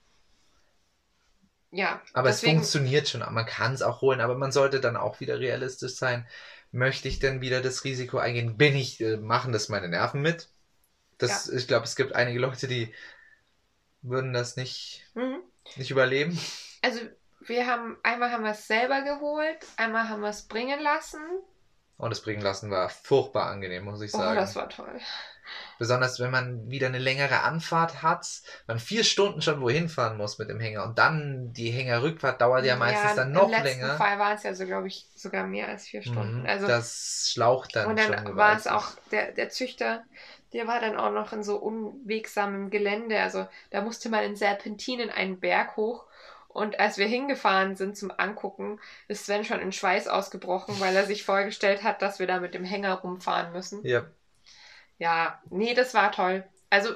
[1.71, 4.97] ja, Aber deswegen, es funktioniert schon, man kann es auch holen, aber man sollte dann
[4.97, 6.27] auch wieder realistisch sein.
[6.73, 8.57] Möchte ich denn wieder das Risiko eingehen?
[8.57, 10.49] Bin ich, äh, machen das meine Nerven mit?
[11.19, 12.95] Das, Ich glaube, es gibt einige Leute, die
[14.01, 15.41] würden das nicht, Mhm.
[15.77, 16.39] nicht überleben.
[16.81, 17.01] Also
[17.49, 21.21] wir haben, einmal haben wir es selber geholt, einmal haben wir es bringen lassen.
[21.97, 24.37] Und das bringen lassen war furchtbar angenehm, muss ich Oh, sagen.
[24.37, 25.01] das war toll.
[25.79, 28.29] Besonders wenn man wieder eine längere Anfahrt hat,
[28.67, 32.65] man vier Stunden schon wohin fahren muss mit dem Hänger und dann die Hängerrückfahrt dauert
[32.65, 33.97] ja meistens dann noch Im letzten länger.
[33.97, 36.41] Fall waren es ja so, glaube ich, sogar mehr als vier Stunden.
[36.41, 38.73] Mhm, Also, das schlaucht dann und schon dann war es gewaltig.
[38.73, 40.05] auch, der, der Züchter,
[40.53, 43.21] der war dann auch noch in so unwegsamem Gelände.
[43.21, 46.07] Also da musste man in Serpentinen einen Berg hoch.
[46.49, 51.05] Und als wir hingefahren sind zum Angucken, ist Sven schon in Schweiß ausgebrochen, weil er
[51.07, 53.85] sich vorgestellt hat, dass wir da mit dem Hänger rumfahren müssen.
[53.85, 54.07] Ja,
[54.99, 56.45] Ja, nee, das war toll.
[56.71, 56.95] Also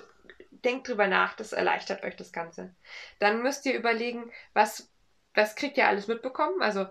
[0.50, 2.74] denkt drüber nach, das erleichtert euch das Ganze.
[3.18, 4.90] Dann müsst ihr überlegen, was,
[5.34, 6.62] was kriegt ihr alles mitbekommen?
[6.62, 6.86] Also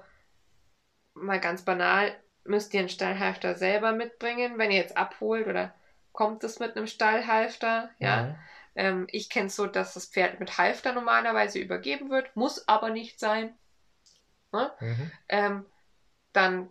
[1.14, 5.74] mal ganz banal, müsst ihr einen Stallhalfter selber mitbringen, wenn ihr jetzt abholt oder
[6.12, 7.90] kommt es mit einem Stallhalfter?
[8.00, 8.24] Ja.
[8.24, 8.36] Mhm.
[8.76, 12.90] Ähm, ich kenne es so, dass das Pferd mit Halfter normalerweise übergeben wird, muss aber
[12.90, 13.54] nicht sein.
[14.52, 15.12] Mhm.
[15.30, 15.66] Ähm,
[16.34, 16.70] dann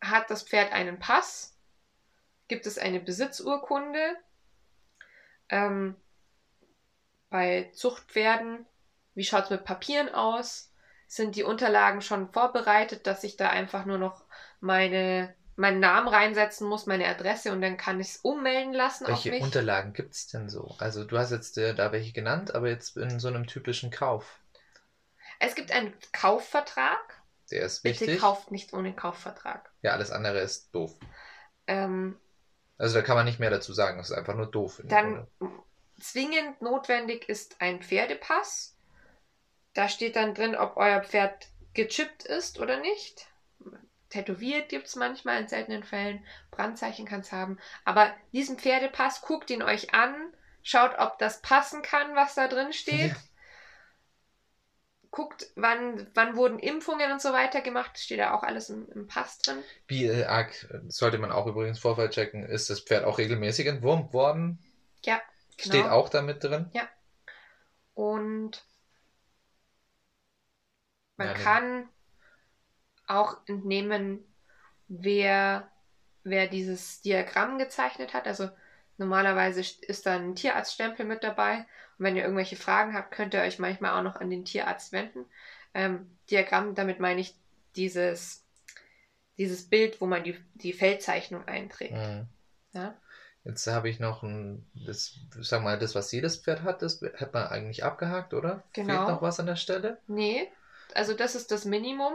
[0.00, 1.56] hat das Pferd einen Pass,
[2.48, 4.16] gibt es eine Besitzurkunde.
[5.48, 5.96] Ähm,
[7.30, 8.66] bei Zuchtpferden,
[9.14, 10.72] wie schaut es mit Papieren aus?
[11.06, 14.24] Sind die Unterlagen schon vorbereitet, dass ich da einfach nur noch
[14.60, 19.10] meine, meinen Namen reinsetzen muss, meine Adresse und dann kann ich es ummelden lassen auf
[19.10, 19.42] Welche mich?
[19.42, 20.74] Unterlagen gibt es denn so?
[20.78, 24.40] Also du hast jetzt äh, da welche genannt, aber jetzt in so einem typischen Kauf.
[25.38, 27.22] Es gibt einen Kaufvertrag.
[27.50, 28.20] Der ist Bitte wichtig.
[28.20, 29.70] kauft nicht ohne Kaufvertrag.
[29.82, 30.94] Ja, alles andere ist doof.
[31.66, 32.18] Ähm,
[32.78, 34.80] Also da kann man nicht mehr dazu sagen, das ist einfach nur doof.
[34.84, 35.26] Dann
[36.00, 38.76] zwingend notwendig ist ein Pferdepass.
[39.74, 43.26] Da steht dann drin, ob euer Pferd gechippt ist oder nicht.
[44.14, 46.24] Tätowiert gibt es manchmal in seltenen Fällen.
[46.52, 47.58] Brandzeichen kann es haben.
[47.84, 50.14] Aber diesen Pferdepass, guckt ihn euch an,
[50.62, 53.12] schaut, ob das passen kann, was da drin steht.
[53.12, 53.16] Ja.
[55.10, 57.98] Guckt, wann, wann wurden Impfungen und so weiter gemacht.
[57.98, 59.64] Steht da auch alles im, im Pass drin.
[59.88, 60.52] Wie äh, arg
[60.88, 64.58] sollte man auch übrigens Vorfall checken, ist das Pferd auch regelmäßig entwurmt worden?
[65.04, 65.22] Ja,
[65.58, 65.88] Steht genau.
[65.88, 66.70] auch damit drin?
[67.94, 68.62] Und
[71.16, 71.88] man Ja, kann
[73.06, 74.24] auch entnehmen,
[74.88, 75.68] wer,
[76.22, 78.26] wer dieses Diagramm gezeichnet hat.
[78.26, 78.48] Also
[78.98, 81.58] normalerweise ist da ein Tierarztstempel mit dabei.
[81.98, 84.92] Und wenn ihr irgendwelche Fragen habt, könnt ihr euch manchmal auch noch an den Tierarzt
[84.92, 85.26] wenden.
[85.74, 87.34] Ähm, Diagramm, damit meine ich
[87.76, 88.44] dieses,
[89.38, 91.94] dieses Bild, wo man die, die Feldzeichnung einträgt.
[91.94, 92.26] Mhm.
[92.72, 92.94] Ja.
[93.44, 97.34] Jetzt habe ich noch ein, das, sag mal, das, was jedes Pferd hat, das hat
[97.34, 98.62] man eigentlich abgehakt, oder?
[98.72, 98.94] Genau.
[98.94, 99.98] Fehlt noch was an der Stelle?
[100.06, 100.48] Nee,
[100.94, 102.14] also das ist das Minimum.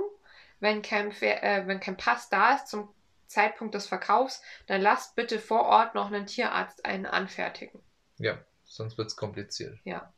[0.59, 2.93] Wenn kein, äh, wenn kein Pass da ist zum
[3.27, 7.81] Zeitpunkt des Verkaufs, dann lasst bitte vor Ort noch einen Tierarzt einen anfertigen.
[8.17, 9.77] Ja, sonst wird es kompliziert.
[9.83, 10.11] Ja.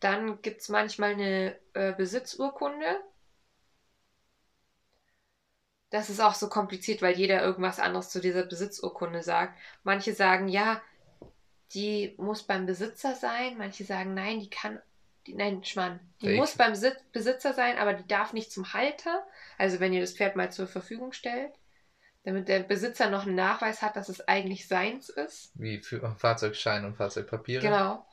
[0.00, 3.00] Dann gibt es manchmal eine äh, Besitzurkunde.
[5.90, 9.58] Das ist auch so kompliziert, weil jeder irgendwas anderes zu dieser Besitzurkunde sagt.
[9.82, 10.80] Manche sagen, ja,
[11.74, 13.58] die muss beim Besitzer sein.
[13.58, 14.80] Manche sagen, nein, die kann,
[15.26, 16.40] die, nein, Schmarrn, die Welche?
[16.40, 19.26] muss beim Sit- Besitzer sein, aber die darf nicht zum Halter.
[19.58, 21.52] Also wenn ihr das Pferd mal zur Verfügung stellt,
[22.24, 25.52] damit der Besitzer noch einen Nachweis hat, dass es eigentlich seins ist.
[25.54, 27.62] Wie für Fahrzeugschein und Fahrzeugpapiere.
[27.62, 28.06] Genau.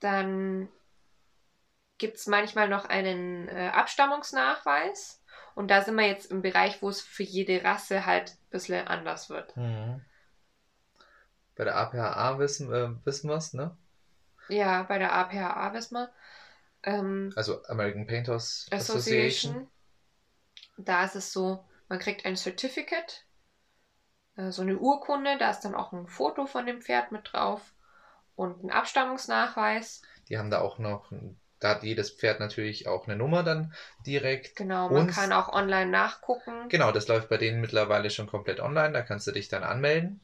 [0.00, 0.68] Dann
[1.98, 5.22] gibt es manchmal noch einen äh, Abstammungsnachweis.
[5.54, 8.88] Und da sind wir jetzt im Bereich, wo es für jede Rasse halt ein bisschen
[8.88, 9.56] anders wird.
[9.56, 10.04] Mhm.
[11.54, 13.76] Bei der APHA wissen, äh, wissen wir es, ne?
[14.52, 16.10] Ja, bei der APHA wissen wir.
[16.82, 19.52] Ähm, Also American Painters Association.
[19.52, 19.68] Association.
[20.76, 23.24] Da ist es so, man kriegt ein Certificate,
[24.36, 27.72] äh, so eine Urkunde, da ist dann auch ein Foto von dem Pferd mit drauf
[28.36, 30.02] und ein Abstammungsnachweis.
[30.28, 31.12] Die haben da auch noch,
[31.60, 33.74] da hat jedes Pferd natürlich auch eine Nummer dann
[34.06, 34.56] direkt.
[34.56, 38.60] Genau, man Und- kann auch online nachgucken Genau, das läuft bei denen mittlerweile schon komplett
[38.60, 38.92] online.
[38.92, 40.20] Da kannst du dich dann anmelden.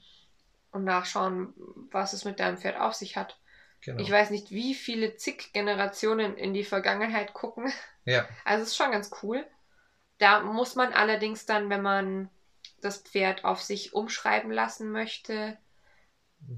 [0.70, 1.55] und nachschauen,
[1.91, 3.39] was es mit deinem Pferd auf sich hat.
[3.81, 4.01] Genau.
[4.03, 7.72] Ich weiß nicht, wie viele zig Generationen in die Vergangenheit gucken.
[8.05, 9.47] Ja, Also es ist schon ganz cool.
[10.18, 12.31] Da muss man allerdings dann, wenn man
[12.81, 15.59] das Pferd auf sich umschreiben lassen möchte,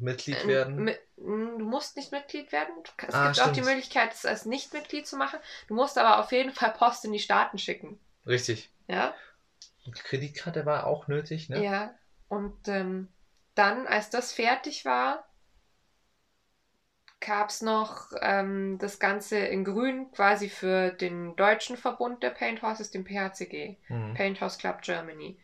[0.00, 0.88] Mitglied äh, werden.
[0.88, 0.96] n-
[1.58, 2.74] du musst nicht Mitglied werden.
[2.96, 3.66] Es gibt Ah, auch die stimmt.
[3.66, 5.38] Möglichkeit, es als Nicht-Mitglied zu machen.
[5.68, 7.98] Du musst aber auf jeden Fall Post in die Staaten schicken.
[8.26, 8.70] Richtig.
[8.88, 9.14] Ja.
[9.86, 11.60] Die Kreditkarte war auch nötig, ne?
[11.62, 11.94] Ja.
[12.28, 13.08] Und ähm,
[13.54, 15.26] dann, als das fertig war,
[17.20, 22.62] gab es noch ähm, das Ganze in Grün quasi für den deutschen Verbund der Paint
[22.62, 24.14] Horses, den PHCG, Mhm.
[24.14, 25.38] Paint Horse Club Germany.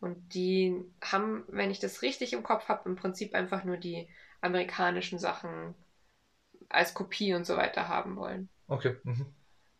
[0.00, 4.08] Und die haben, wenn ich das richtig im Kopf habe, im Prinzip einfach nur die
[4.40, 5.74] amerikanischen Sachen
[6.68, 8.48] als Kopie und so weiter haben wollen.
[8.68, 8.96] Okay.
[9.04, 9.26] Mhm.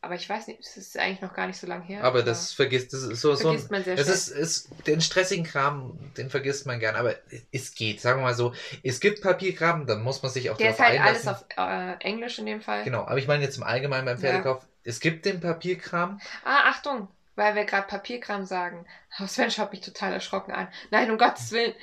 [0.00, 2.04] Aber ich weiß nicht, es ist eigentlich noch gar nicht so lange her.
[2.04, 4.16] Aber das vergisst, das ist so, so vergisst man sehr Das schnell.
[4.16, 7.16] ist, ist den stressigen Kram, den vergisst man gern, aber
[7.50, 8.54] es geht, sagen wir mal so.
[8.84, 11.44] Es gibt Papierkram, dann muss man sich auch Der ist halt alles einlassen.
[11.56, 12.84] auf äh, Englisch in dem Fall.
[12.84, 14.20] Genau, aber ich meine jetzt im Allgemeinen beim Ja.
[14.20, 16.20] Pferdekauf, es gibt den Papierkram.
[16.44, 18.86] Ah, Achtung, weil wir gerade Papierkram sagen.
[19.20, 20.68] Oh, Sven schaut mich total erschrocken an.
[20.92, 21.74] Nein, um Gottes Willen.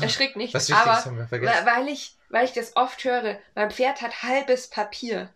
[0.00, 0.54] Erschrick nicht.
[0.54, 1.66] Was Wichtiges aber haben wir vergessen.
[1.66, 5.28] weil, ich, weil ich das oft höre, mein Pferd hat halbes Papier.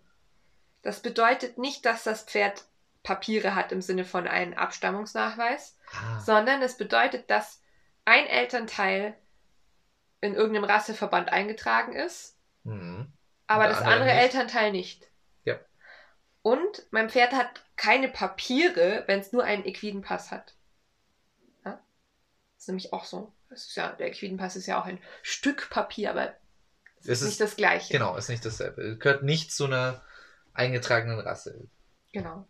[0.86, 2.64] Das bedeutet nicht, dass das Pferd
[3.02, 7.60] Papiere hat im Sinne von einem Abstammungsnachweis, Ah, sondern es bedeutet, dass
[8.04, 9.14] ein Elternteil
[10.20, 13.12] in irgendeinem Rasseverband eingetragen ist, mhm.
[13.48, 14.22] aber das andere nicht.
[14.22, 15.08] Elternteil nicht.
[15.42, 15.58] Ja.
[16.42, 20.54] Und mein Pferd hat keine Papiere, wenn es nur einen Equidenpass hat.
[21.64, 21.80] Ja?
[22.54, 23.32] Das ist nämlich auch so.
[23.50, 26.32] Das ist ja, der Equidenpass ist ja auch ein Stück Papier, aber
[27.00, 27.92] ist ist- nicht das Gleiche.
[27.92, 28.96] Genau, ist nicht dasselbe.
[28.98, 30.00] Gehört nicht zu einer
[30.56, 31.68] eingetragenen Rasse.
[32.12, 32.46] Genau.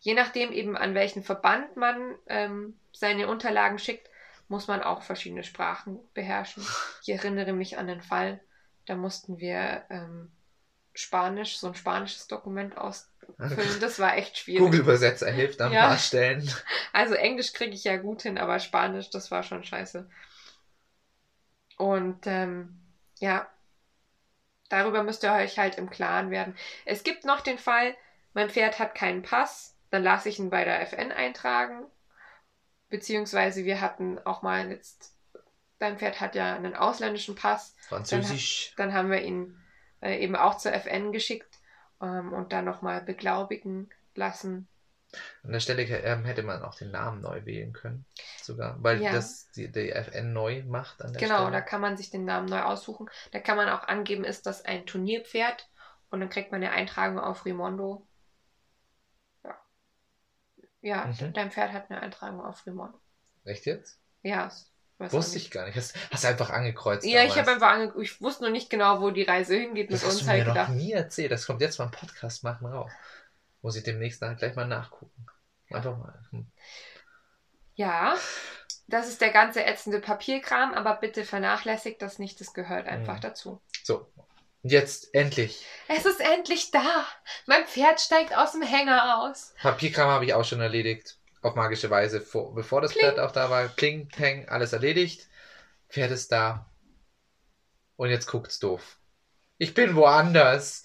[0.00, 4.08] Je nachdem eben an welchen Verband man ähm, seine Unterlagen schickt,
[4.48, 6.62] muss man auch verschiedene Sprachen beherrschen.
[7.02, 8.40] Ich erinnere mich an den Fall,
[8.86, 10.30] da mussten wir ähm,
[10.94, 13.80] Spanisch, so ein spanisches Dokument ausfüllen.
[13.80, 14.64] Das war echt schwierig.
[14.64, 15.88] Google-Übersetzer hilft an ein Ja.
[15.88, 16.48] paar Stellen.
[16.92, 20.08] Also Englisch kriege ich ja gut hin, aber Spanisch, das war schon scheiße.
[21.76, 22.78] Und ähm,
[23.18, 23.48] ja,
[24.74, 26.56] darüber müsst ihr euch halt im Klaren werden.
[26.84, 27.94] Es gibt noch den Fall,
[28.32, 31.86] mein Pferd hat keinen Pass, dann lasse ich ihn bei der FN eintragen.
[32.88, 35.16] Beziehungsweise wir hatten auch mal jetzt,
[35.78, 38.74] dein Pferd hat ja einen ausländischen Pass, Französisch.
[38.76, 39.56] dann haben wir ihn
[40.00, 41.60] äh, eben auch zur FN geschickt
[42.02, 44.68] ähm, und dann nochmal beglaubigen lassen.
[45.42, 48.04] An der Stelle ähm, hätte man auch den Namen neu wählen können.
[48.42, 48.76] Sogar.
[48.82, 49.12] Weil Ja.
[49.12, 51.64] das die, die FN neu macht an der Genau, da Stelle.
[51.64, 53.08] kann man sich den Namen neu aussuchen.
[53.32, 55.68] Da kann man auch angeben, ist das ein Turnierpferd
[56.10, 58.06] und dann kriegt man eine Eintragung auf Rimondo.
[59.44, 59.56] Ja.
[60.80, 61.32] Ja, Mhm.
[61.32, 62.98] dein Pferd hat eine Eintragung auf Rimondo.
[63.44, 63.98] Echt jetzt?
[64.22, 65.76] Ja, das weiß Wusste ich gar nicht.
[65.76, 67.04] Hast, hast du einfach angekreuzt.
[67.04, 67.38] Ja, ich damals.
[67.38, 68.04] habe einfach angeguckt.
[68.04, 70.46] Ich wusste noch nicht genau, wo die Reise hingeht Das mit hast uns du halt
[70.46, 71.30] mir noch nie erzählt.
[71.32, 72.92] Das kommt jetzt beim Podcast machen raus.
[73.64, 75.24] Muss ich demnächst nach, gleich mal nachgucken.
[75.70, 76.22] Einfach mal.
[76.32, 76.46] Hm.
[77.76, 78.14] Ja,
[78.88, 83.20] das ist der ganze ätzende Papierkram, aber bitte vernachlässigt das nicht, das gehört einfach Mhm.
[83.22, 83.62] dazu.
[83.82, 84.06] So.
[84.62, 85.64] Jetzt endlich.
[85.88, 87.06] Es ist endlich da.
[87.46, 89.54] Mein Pferd steigt aus dem Hänger aus.
[89.62, 91.16] Papierkram habe ich auch schon erledigt.
[91.40, 92.20] Auf magische Weise.
[92.20, 93.00] Vor, bevor das Pling.
[93.02, 93.68] Pferd auch da war.
[93.68, 95.26] Kling, Peng, alles erledigt.
[95.88, 96.66] Pferd ist da.
[97.96, 98.98] Und jetzt guckt's doof.
[99.56, 100.82] Ich bin woanders.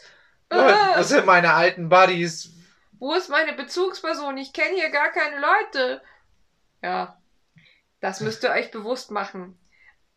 [0.49, 0.97] Ah.
[0.97, 2.53] Wo sind meine alten Buddies?
[2.99, 4.37] Wo ist meine Bezugsperson?
[4.37, 6.01] Ich kenne hier gar keine Leute.
[6.81, 7.17] Ja,
[8.01, 9.57] das müsst ihr euch bewusst machen.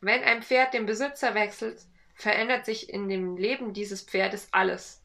[0.01, 1.81] Wenn ein Pferd den Besitzer wechselt,
[2.15, 5.03] verändert sich in dem Leben dieses Pferdes alles.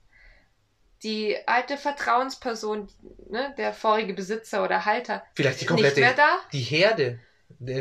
[1.03, 2.89] Die alte Vertrauensperson,
[3.29, 6.39] ne, der vorige Besitzer oder Halter, Vielleicht die ist nicht komplette mehr da.
[6.51, 7.19] die Herde.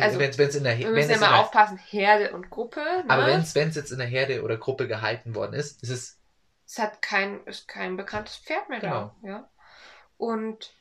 [0.01, 2.81] Also, wenn es in der Wir müssen ja mal aufpassen, Herde und Gruppe.
[2.81, 3.05] Ne?
[3.09, 6.21] aber wenn es jetzt in der Herde oder Gruppe gehalten worden ist, ist es
[6.67, 9.15] es hat kein, ist kein bekanntes Pferd mehr Genau.
[9.23, 9.29] da.
[9.29, 9.51] Ja.
[10.17, 10.73] Und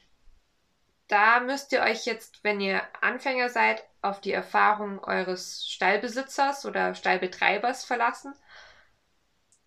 [1.07, 6.95] da müsst ihr euch jetzt, wenn ihr Anfänger seid, auf die Erfahrung eures Stallbesitzers oder
[6.95, 8.33] Stallbetreibers verlassen,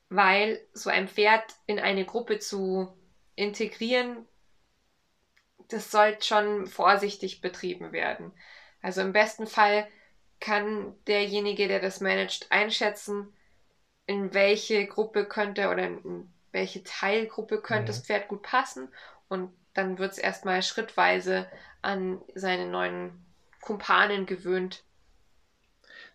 [0.08, 2.96] weil so ein Pferd in eine Gruppe zu
[3.34, 4.26] integrieren,
[5.68, 8.32] das sollte schon vorsichtig betrieben werden.
[8.80, 9.86] Also im besten Fall
[10.40, 13.32] kann derjenige, der das managt, einschätzen,
[14.06, 17.86] in welche Gruppe könnte oder in welche Teilgruppe könnte Mhm.
[17.86, 18.88] das Pferd gut passen
[19.28, 21.46] und dann wird es erstmal schrittweise
[21.82, 23.12] an seine neuen
[23.60, 24.84] Kumpanen gewöhnt.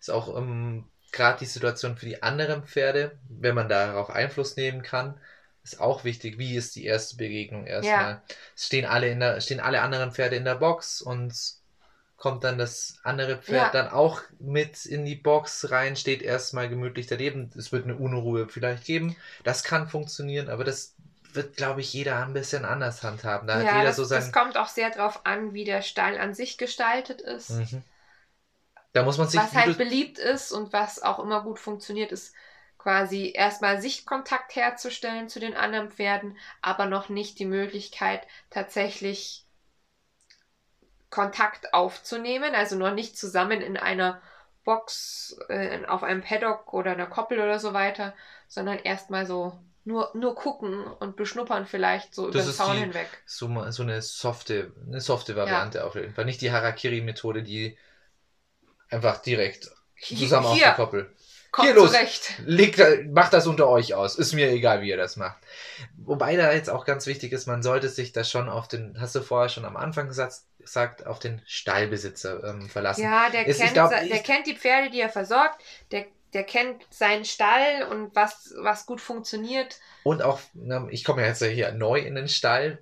[0.00, 4.82] ist auch ähm, gerade die Situation für die anderen Pferde, wenn man darauf Einfluss nehmen
[4.82, 5.18] kann,
[5.62, 6.38] ist auch wichtig.
[6.38, 8.22] Wie ist die erste Begegnung erstmal?
[8.56, 11.34] Es stehen alle in der, stehen alle anderen Pferde in der Box und
[12.16, 13.80] kommt dann das andere Pferd Ja.
[13.82, 17.50] dann auch mit in die Box rein, steht erstmal gemütlich daneben.
[17.56, 19.16] Es wird eine Unruhe vielleicht geben.
[19.44, 20.93] Das kann funktionieren, aber das
[21.34, 23.46] wird, glaube ich, jeder ein bisschen anders handhaben.
[23.46, 24.20] Da hat ja, jeder das, so sein.
[24.20, 27.50] das kommt auch sehr darauf an, wie der Stall an sich gestaltet ist.
[27.50, 27.82] Mhm.
[28.92, 32.32] Da muss man sich, was halt beliebt ist und was auch immer gut funktioniert, ist
[32.78, 39.46] quasi erstmal Sichtkontakt herzustellen zu den anderen Pferden, aber noch nicht die Möglichkeit, tatsächlich
[41.10, 44.20] Kontakt aufzunehmen, also noch nicht zusammen in einer
[44.64, 48.14] Box, äh, auf einem Paddock oder einer Koppel oder so weiter,
[48.48, 52.76] sondern erstmal so nur, nur gucken und beschnuppern vielleicht so über Das den ist Zaun
[52.76, 53.06] die- hinweg.
[53.26, 56.24] so, so eine softe, eine softe Variante auf jeden Fall.
[56.24, 57.76] Nicht die Harakiri-Methode, die
[58.90, 59.70] einfach direkt
[60.00, 61.12] zusammen auf Hier, der Koppel.
[61.50, 61.90] kommt Hier, los.
[61.92, 62.32] zurecht.
[62.44, 62.80] Legt,
[63.12, 64.16] macht das unter euch aus.
[64.16, 65.36] Ist mir egal, wie ihr das macht.
[65.98, 69.14] Wobei da jetzt auch ganz wichtig ist, man sollte sich da schon auf den, hast
[69.14, 73.02] du vorher schon am Anfang gesagt, gesagt auf den Stallbesitzer ähm, verlassen.
[73.02, 75.60] Ja, der, ich kennt, glaub, se- ich- der kennt die Pferde, die er versorgt,
[75.90, 79.78] der, der kennt seinen Stall und was, was gut funktioniert.
[80.02, 80.40] Und auch,
[80.90, 82.78] ich komme ja jetzt hier neu in den Stall.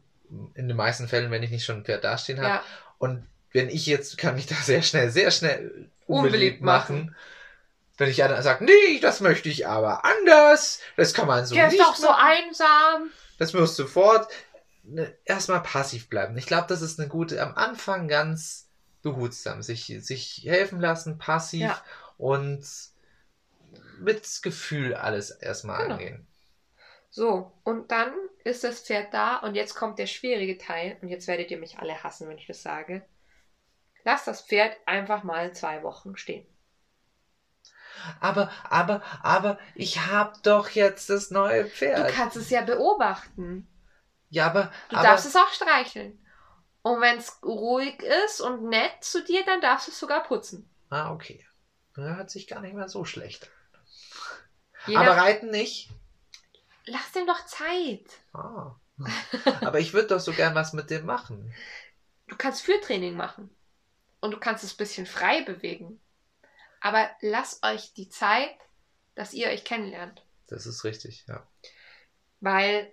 [0.55, 2.49] In den meisten Fällen, wenn ich nicht schon ein Pferd dastehen habe.
[2.49, 2.63] Ja,
[2.99, 6.97] Und wenn ich jetzt, kann mich da sehr schnell, sehr schnell unbeliebt Unbeliebt machen.
[7.05, 7.17] machen.
[7.99, 10.81] Wenn ich einer sagt, nee, das möchte ich aber anders.
[10.97, 12.25] Das kann man so der ist nicht doch so machen.
[12.49, 13.11] einsam.
[13.39, 14.33] Das musst du sofort
[14.83, 16.37] ne, erstmal passiv bleiben.
[16.39, 18.69] Ich glaube, das ist eine gute, am Anfang ganz
[19.03, 21.83] behutsam, sich, sich helfen lassen, passiv Ja.
[22.17, 22.65] und
[24.03, 25.93] mit Gefühl alles erstmal Genau.
[25.93, 26.27] angehen.
[27.11, 28.13] So, und dann
[28.45, 31.79] ist das Pferd da und jetzt kommt der schwierige Teil und jetzt werdet ihr mich
[31.79, 33.03] alle hassen, wenn ich das sage.
[34.05, 36.47] Lass das Pferd einfach mal zwei Wochen stehen.
[38.21, 42.07] Aber, aber, aber, ich hab doch jetzt das neue Du Pferd.
[42.07, 43.67] kannst es ja beobachten.
[44.31, 46.25] ja, aber, Du aber darfst es auch streicheln.
[46.83, 50.69] Und wenn es ruhig ist und nett zu dir, dann darfst du es sogar putzen.
[50.91, 51.45] Ah, okay.
[51.97, 53.51] Ja, hört sich gar nicht mehr so schlecht
[54.87, 54.93] an.
[54.93, 55.91] Je Aber reiten nicht?
[56.87, 58.05] Lass dem doch Zeit.
[58.33, 58.75] Ah.
[59.61, 61.55] Aber ich würde doch so gern was mit dem machen.
[62.29, 63.55] Du kannst Führtraining machen.
[64.21, 66.01] Und du kannst es ein bisschen frei bewegen.
[66.81, 68.57] Aber lasst euch die Zeit,
[69.15, 70.25] dass ihr euch kennenlernt.
[70.47, 71.47] Das ist richtig, ja.
[72.41, 72.93] Weil,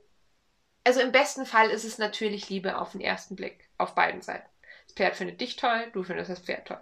[0.84, 3.70] also im besten Fall ist es natürlich Liebe auf den ersten Blick.
[3.78, 4.48] Auf beiden Seiten.
[4.86, 6.82] Das Pferd findet dich toll, du findest das Pferd toll.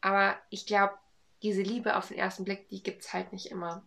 [0.00, 0.94] Aber ich glaube,
[1.42, 3.86] diese Liebe auf den ersten Blick, die gibt es halt nicht immer.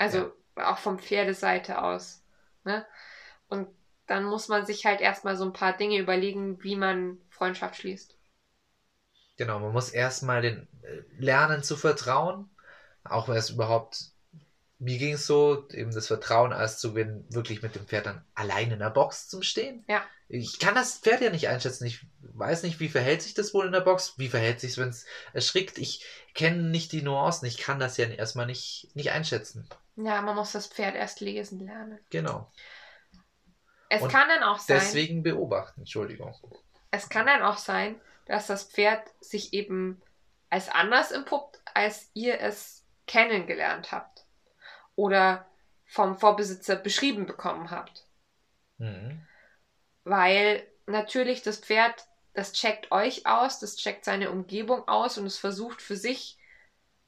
[0.00, 2.22] Also auch vom Pferdeseite aus.
[2.64, 2.86] Ne?
[3.48, 3.68] Und
[4.06, 8.16] dann muss man sich halt erstmal so ein paar Dinge überlegen, wie man Freundschaft schließt.
[9.36, 12.48] Genau, man muss erstmal den äh, lernen zu vertrauen.
[13.04, 14.12] Auch wenn es überhaupt,
[14.78, 18.24] mir ging es so, eben das Vertrauen als zu gewinnen, wirklich mit dem Pferd dann
[18.34, 19.84] allein in der Box zum Stehen.
[19.86, 20.02] Ja.
[20.28, 21.84] Ich kann das Pferd ja nicht einschätzen.
[21.84, 24.14] Ich weiß nicht, wie verhält sich das wohl in der Box?
[24.16, 25.76] Wie verhält sich es, wenn es erschrickt?
[25.76, 27.46] Ich kenne nicht die Nuancen.
[27.46, 29.68] Ich kann das ja erstmal nicht, nicht einschätzen.
[29.96, 31.98] Ja, man muss das Pferd erst lesen lernen.
[32.10, 32.50] Genau.
[33.88, 34.78] Es Und kann dann auch sein.
[34.78, 36.34] Deswegen beobachten, Entschuldigung.
[36.90, 40.00] Es kann dann auch sein, dass das Pferd sich eben
[40.48, 44.24] als anders entpuppt, als ihr es kennengelernt habt.
[44.94, 45.46] Oder
[45.86, 48.06] vom Vorbesitzer beschrieben bekommen habt.
[48.78, 49.26] Mhm.
[50.04, 55.36] Weil natürlich das Pferd, das checkt euch aus, das checkt seine Umgebung aus und es
[55.36, 56.38] versucht für sich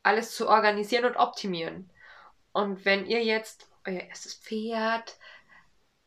[0.03, 1.92] alles zu organisieren und optimieren.
[2.53, 5.17] Und wenn ihr jetzt euer erstes Pferd,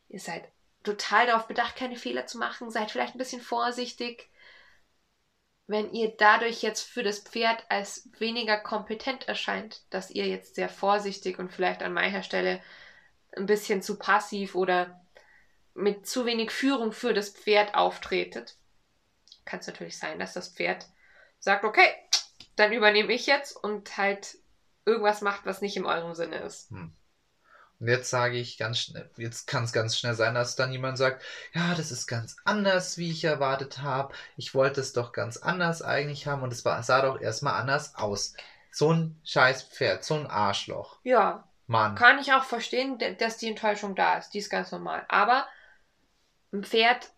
[0.07, 0.47] ihr seid
[0.83, 4.29] total darauf bedacht, keine Fehler zu machen, seid vielleicht ein bisschen vorsichtig.
[5.67, 10.69] Wenn ihr dadurch jetzt für das Pferd als weniger kompetent erscheint, dass ihr jetzt sehr
[10.69, 12.61] vorsichtig und vielleicht an mancher Stelle
[13.35, 15.01] ein bisschen zu passiv oder
[15.73, 18.55] mit zu wenig Führung für das Pferd auftretet,
[19.43, 20.87] kann es natürlich sein, dass das Pferd
[21.39, 21.89] sagt, okay,
[22.55, 24.37] dann übernehme ich jetzt und halt
[24.85, 26.69] irgendwas macht, was nicht in eurem Sinne ist.
[26.69, 26.93] Hm.
[27.79, 30.97] Und jetzt sage ich ganz schnell, jetzt kann es ganz schnell sein, dass dann jemand
[30.97, 31.21] sagt,
[31.53, 34.13] ja, das ist ganz anders, wie ich erwartet habe.
[34.37, 37.95] Ich wollte es doch ganz anders eigentlich haben und es war, sah doch erstmal anders
[37.95, 38.33] aus.
[38.71, 40.99] So ein scheiß Pferd, so ein Arschloch.
[41.03, 41.47] Ja.
[41.67, 41.95] Mann.
[41.95, 44.29] Kann ich auch verstehen, dass die Enttäuschung da ist.
[44.29, 45.03] Die ist ganz normal.
[45.09, 45.47] Aber
[46.53, 47.09] ein Pferd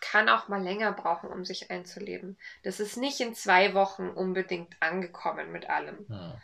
[0.00, 2.36] kann auch mal länger brauchen, um sich einzuleben.
[2.64, 6.04] Das ist nicht in zwei Wochen unbedingt angekommen mit allem.
[6.08, 6.38] Ja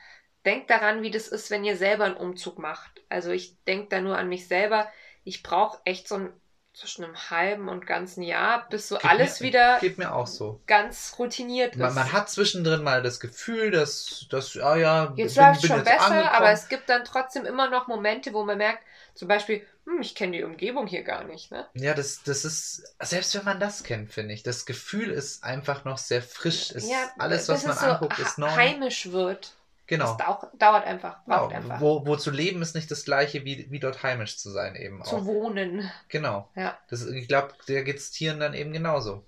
[0.45, 3.03] denkt daran, wie das ist, wenn ihr selber einen Umzug macht.
[3.09, 4.89] Also ich denke da nur an mich selber.
[5.25, 6.33] Ich brauche echt so ein
[6.79, 10.29] zwischen einem halben und ganzen Jahr, bis so geht alles mir, wieder geht mir auch
[10.29, 10.61] so.
[10.69, 11.95] ganz routiniert man, ist.
[11.97, 16.29] Man hat zwischendrin mal das Gefühl, dass, dass ah ja, jetzt läuft schon besser, angekommen.
[16.29, 18.85] aber es gibt dann trotzdem immer noch Momente, wo man merkt,
[19.15, 21.51] zum Beispiel, hm, ich kenne die Umgebung hier gar nicht.
[21.51, 21.67] Ne?
[21.75, 25.85] Ja, das, das ist, selbst wenn man das kennt, finde ich, das Gefühl ist einfach
[25.85, 26.71] noch sehr frisch.
[26.71, 28.49] Ist ja, alles, was man so anguckt, ist neu.
[28.49, 29.55] heimisch wird.
[29.89, 30.19] Genau.
[30.19, 31.63] Das dauert einfach, braucht genau.
[31.63, 31.81] einfach.
[31.81, 35.03] Wo, wo zu leben ist nicht das gleiche, wie, wie dort heimisch zu sein eben
[35.03, 35.25] Zu auch.
[35.25, 35.91] wohnen.
[36.09, 36.51] Genau.
[36.55, 36.79] Ja.
[36.91, 39.25] Das, ich glaube, der geht es Tieren dann eben genauso.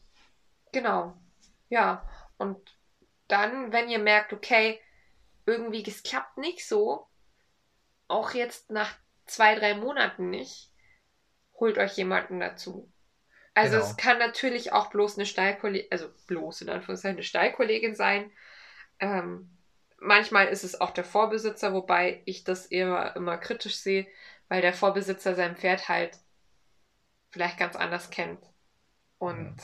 [0.72, 1.16] Genau.
[1.70, 2.06] Ja.
[2.36, 2.58] Und
[3.26, 4.78] dann, wenn ihr merkt, okay,
[5.46, 7.06] irgendwie, es klappt nicht so,
[8.06, 8.94] auch jetzt nach
[9.24, 10.70] zwei, drei Monaten nicht,
[11.54, 12.92] holt euch jemanden dazu.
[13.54, 13.88] Also genau.
[13.88, 18.30] es kann natürlich auch bloß eine Stallkollegin, also bloß in Anführungszeichen eine Stallkollegin sein.
[18.98, 19.56] Ähm,
[20.01, 24.07] Manchmal ist es auch der Vorbesitzer, wobei ich das eher immer kritisch sehe,
[24.48, 26.18] weil der Vorbesitzer sein Pferd halt
[27.30, 28.40] vielleicht ganz anders kennt.
[29.18, 29.57] Und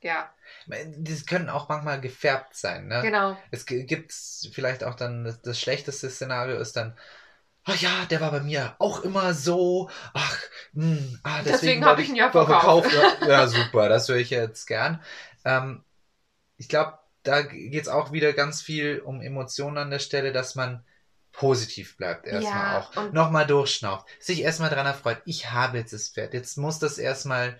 [0.00, 0.30] ja.
[0.66, 3.00] Die können auch manchmal gefärbt sein, ne?
[3.02, 3.38] Genau.
[3.50, 4.12] Es gibt
[4.52, 6.96] vielleicht auch dann, das, das schlechteste Szenario ist dann,
[7.64, 9.88] ach ja, der war bei mir auch immer so.
[10.12, 10.38] Ach,
[10.72, 12.90] mh, hm, ah, deswegen, deswegen habe ich ihn ja verkauft.
[12.90, 13.22] verkauft.
[13.22, 15.02] Ja, ja, super, das höre ich jetzt gern.
[15.44, 15.82] Ähm,
[16.56, 20.54] ich glaube, da geht es auch wieder ganz viel um Emotionen an der Stelle, dass
[20.54, 20.84] man
[21.32, 23.12] positiv bleibt erstmal ja, auch.
[23.12, 24.06] Nochmal durchschnauft.
[24.20, 25.20] Sich erstmal dran erfreut.
[25.24, 26.32] Ich habe jetzt das Pferd.
[26.32, 27.58] Jetzt muss das erstmal,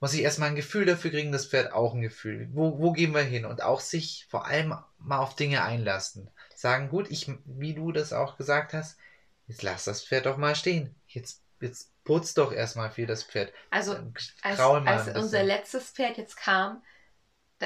[0.00, 2.48] muss ich erstmal ein Gefühl dafür kriegen, das Pferd auch ein Gefühl.
[2.52, 3.46] Wo, wo gehen wir hin?
[3.46, 6.28] Und auch sich vor allem mal auf Dinge einlassen.
[6.54, 8.98] Sagen, gut, ich, wie du das auch gesagt hast,
[9.46, 10.94] jetzt lass das Pferd doch mal stehen.
[11.06, 13.52] Jetzt, jetzt putz doch erstmal für das Pferd.
[13.70, 13.96] Also,
[14.42, 16.82] als, als unser letztes Pferd jetzt kam,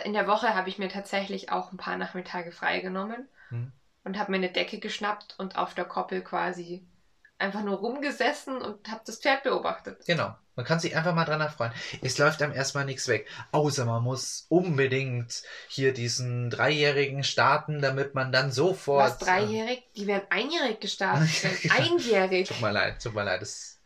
[0.05, 3.73] in der Woche habe ich mir tatsächlich auch ein paar Nachmittage freigenommen hm.
[4.05, 6.87] und habe mir eine Decke geschnappt und auf der Koppel quasi
[7.39, 10.05] einfach nur rumgesessen und habe das Pferd beobachtet.
[10.07, 10.35] Genau.
[10.57, 11.71] Man kann sich einfach mal dran erfreuen.
[12.03, 13.29] Es läuft einem erstmal nichts weg.
[13.53, 19.05] Außer man muss unbedingt hier diesen Dreijährigen starten, damit man dann sofort.
[19.05, 19.85] Was dreijährig?
[19.95, 21.29] Die werden einjährig gestartet.
[21.71, 22.49] Einjährig.
[22.49, 23.41] Tut mir leid, tut mir leid.
[23.41, 23.79] Das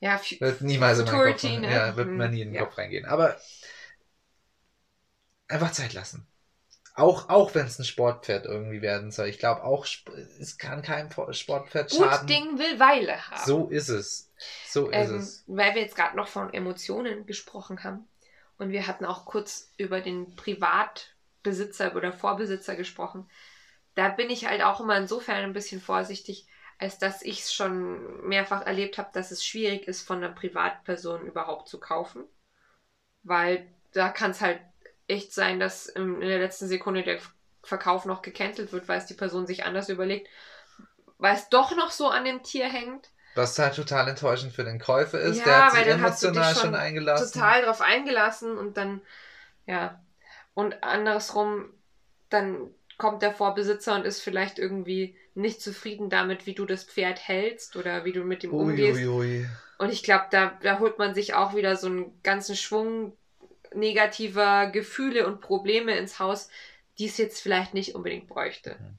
[0.00, 2.64] ja, wird niemals in meinen Kopf, ja, wird mir nie in den ja.
[2.64, 3.04] Kopf reingehen.
[3.04, 3.36] Aber
[5.52, 6.26] einfach Zeit lassen.
[6.94, 9.28] Auch, auch wenn es ein Sportpferd irgendwie werden soll.
[9.28, 9.86] Ich glaube auch,
[10.40, 12.26] es kann kein Sportpferd Gut schaden.
[12.26, 13.46] Gut Ding will Weile haben.
[13.46, 14.30] So ist es.
[14.68, 15.44] So ist ähm, es.
[15.46, 18.06] Weil wir jetzt gerade noch von Emotionen gesprochen haben.
[18.58, 23.28] Und wir hatten auch kurz über den Privatbesitzer oder Vorbesitzer gesprochen.
[23.94, 26.46] Da bin ich halt auch immer insofern ein bisschen vorsichtig,
[26.78, 31.26] als dass ich es schon mehrfach erlebt habe, dass es schwierig ist, von einer Privatperson
[31.26, 32.24] überhaupt zu kaufen.
[33.22, 34.60] Weil da kann es halt
[35.08, 37.18] echt sein, dass in der letzten Sekunde der
[37.62, 40.28] Verkauf noch gecancelt wird, weil es die Person sich anders überlegt,
[41.18, 43.10] weil es doch noch so an dem Tier hängt.
[43.34, 46.74] Was halt total enttäuschend für den Käufer ist, ja, der hat sich emotional schon, schon
[46.74, 47.32] eingelassen.
[47.32, 49.00] Total drauf eingelassen und dann,
[49.66, 50.00] ja.
[50.54, 51.72] Und andersrum,
[52.28, 57.26] dann kommt der Vorbesitzer und ist vielleicht irgendwie nicht zufrieden damit, wie du das Pferd
[57.26, 59.00] hältst oder wie du mit ihm umgehst.
[59.00, 59.48] Ui, ui.
[59.78, 63.16] Und ich glaube, da, da holt man sich auch wieder so einen ganzen Schwung
[63.74, 66.48] negativer Gefühle und Probleme ins Haus,
[66.98, 68.76] die es jetzt vielleicht nicht unbedingt bräuchte.
[68.80, 68.98] Mhm.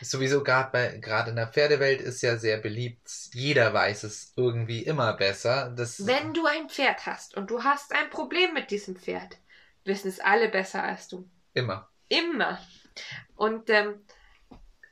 [0.00, 3.08] Sowieso gerade in der Pferdewelt ist ja sehr beliebt.
[3.32, 5.72] Jeder weiß es irgendwie immer besser.
[5.76, 9.38] Das Wenn du ein Pferd hast und du hast ein Problem mit diesem Pferd,
[9.84, 11.28] wissen es alle besser als du.
[11.54, 11.88] Immer.
[12.08, 12.60] Immer.
[13.36, 14.04] Und ähm,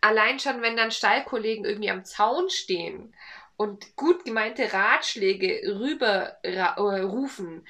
[0.01, 3.15] allein schon, wenn dann Stallkollegen irgendwie am Zaun stehen
[3.57, 7.67] und gut gemeinte Ratschläge rüber äh, rufen,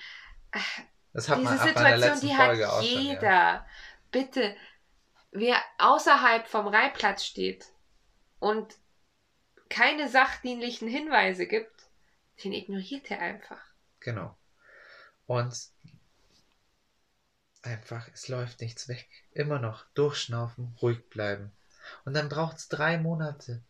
[1.12, 3.22] das hat Diese man Situation, die hat jeder.
[3.22, 3.66] Ja.
[4.10, 4.54] Bitte
[5.32, 7.66] wer außerhalb vom Reitplatz steht
[8.38, 8.76] und
[9.68, 11.88] keine sachdienlichen Hinweise gibt,
[12.44, 13.60] den ignoriert er einfach.
[14.00, 14.36] Genau.
[15.26, 15.56] Und
[17.62, 19.08] einfach, es läuft nichts weg.
[19.32, 21.52] Immer noch durchschnaufen, ruhig bleiben.
[22.04, 23.62] Und dann braucht es drei Monate.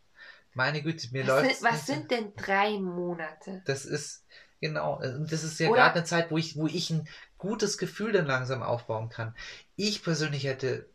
[0.55, 3.63] Meine Güte, mir Was, läuft sind, was sind denn drei Monate?
[3.65, 4.27] Das ist,
[4.63, 7.07] genau, und das ist ja gerade eine Zeit, wo ich, wo ich ein
[7.37, 9.35] gutes Gefühl dann langsam aufbauen kann.
[9.77, 10.89] Ich persönlich hätte,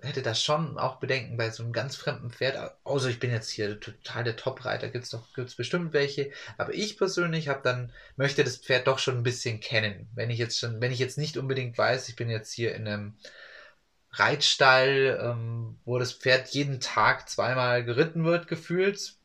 [0.00, 2.78] hätte das schon auch Bedenken bei so einem ganz fremden Pferd.
[2.84, 6.30] Außer ich bin jetzt hier total der Top-Reiter, gibt es doch gibt's bestimmt welche.
[6.56, 10.08] Aber ich persönlich habe dann, möchte das Pferd doch schon ein bisschen kennen.
[10.14, 12.86] Wenn ich jetzt schon, wenn ich jetzt nicht unbedingt weiß, ich bin jetzt hier in
[12.86, 13.16] einem
[14.12, 19.16] Reitstall, ähm, wo das Pferd jeden Tag zweimal geritten wird, gefühlt.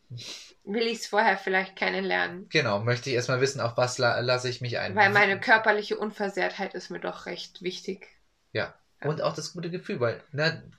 [0.71, 2.47] Will ich es vorher vielleicht kennenlernen?
[2.49, 4.95] Genau, möchte ich erstmal wissen, auf was la lasse ich mich ein.
[4.95, 8.07] Weil meine körperliche Unversehrtheit ist mir doch recht wichtig.
[8.51, 8.75] Ja.
[9.01, 10.69] Und auch das gute Gefühl, weil, ne,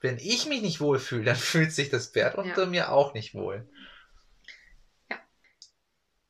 [0.00, 3.68] wenn ich mich nicht wohlfühle, dann fühlt sich das Pferd unter mir auch nicht wohl.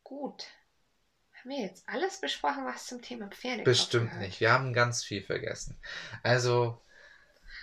[0.02, 0.44] Gut.
[1.38, 4.22] Haben wir jetzt alles besprochen, was zum Thema Pferde Bestimmt gehört?
[4.22, 4.40] nicht.
[4.40, 5.78] Wir haben ganz viel vergessen.
[6.22, 6.80] Also,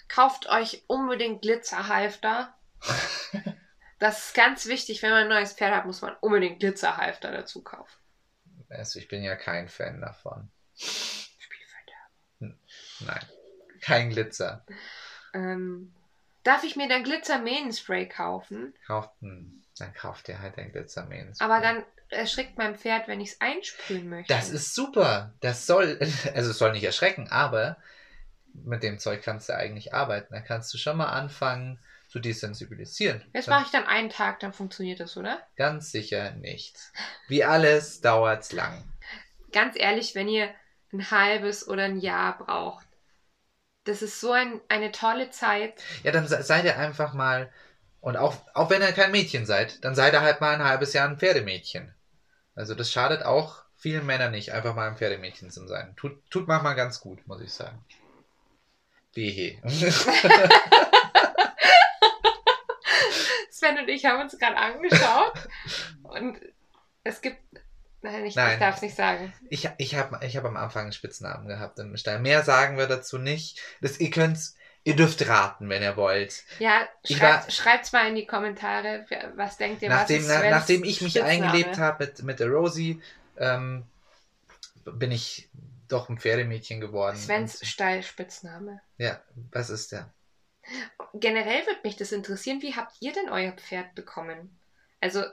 [0.07, 2.55] Kauft euch unbedingt Glitzerhalfter.
[4.03, 7.63] Das ist ganz wichtig, wenn man ein neues Pferd hat, muss man unbedingt Glitzerhalfter dazu
[7.63, 7.97] kaufen.
[8.67, 10.51] also ich bin ja kein Fan davon.
[10.75, 12.57] Spielverderber.
[12.99, 13.25] Nein.
[13.79, 14.65] Kein Glitzer.
[15.33, 15.95] Ähm,
[16.43, 18.73] darf ich mir dann Glitzermähnenspray kaufen?
[18.85, 21.33] Kauft, hm, dann kauft ihr halt ein Glitzermähen.
[21.39, 24.33] Aber dann erschrickt mein Pferd, wenn ich es einsprühen möchte.
[24.33, 25.33] Das ist super.
[25.39, 25.97] Das soll,
[26.35, 27.77] also es soll nicht erschrecken, aber
[28.53, 30.33] mit dem Zeug kannst du eigentlich arbeiten.
[30.33, 31.79] Da kannst du schon mal anfangen
[32.13, 33.23] zu desensibilisieren.
[33.33, 35.41] Jetzt mache ich dann einen Tag, dann funktioniert das, oder?
[35.55, 36.77] Ganz sicher nicht.
[37.27, 38.83] Wie alles dauert's lang.
[39.51, 40.53] Ganz ehrlich, wenn ihr
[40.91, 42.85] ein halbes oder ein Jahr braucht,
[43.85, 45.81] das ist so ein, eine tolle Zeit.
[46.03, 47.51] Ja, dann se- seid ihr einfach mal,
[47.99, 50.93] und auch, auch wenn ihr kein Mädchen seid, dann seid ihr halt mal ein halbes
[50.93, 51.95] Jahr ein Pferdemädchen.
[52.53, 55.95] Also das schadet auch vielen Männern nicht, einfach mal ein Pferdemädchen zu sein.
[55.95, 57.83] Tut, tut manchmal ganz gut, muss ich sagen.
[59.15, 59.57] Wehe.
[63.63, 65.33] Sven und ich haben uns gerade angeschaut
[66.03, 66.39] und
[67.03, 67.37] es gibt.
[68.01, 68.53] Nein, ich, Nein.
[68.53, 69.33] ich darf es nicht sagen.
[69.49, 72.19] Ich, ich habe ich hab am Anfang einen Spitznamen gehabt im Stall.
[72.19, 73.61] Mehr sagen wir dazu nicht.
[73.79, 76.43] Das, ihr könnt's, ihr dürft raten, wenn ihr wollt.
[76.59, 79.05] Ja, schreibt, war- schreibt's mal in die Kommentare.
[79.37, 81.45] Was denkt ihr, Nachdem, was ist Svens nachdem ich mich Spitzname?
[81.45, 83.01] eingelebt habe mit, mit der Rosie,
[83.37, 83.85] ähm,
[84.83, 85.47] bin ich
[85.87, 87.15] doch ein Pferdemädchen geworden.
[87.15, 88.81] Svens Stallspitzname.
[88.97, 90.09] Ja, was ist der?
[91.13, 94.59] Generell würde mich das interessieren, wie habt ihr denn euer Pferd bekommen?
[95.01, 95.23] Also,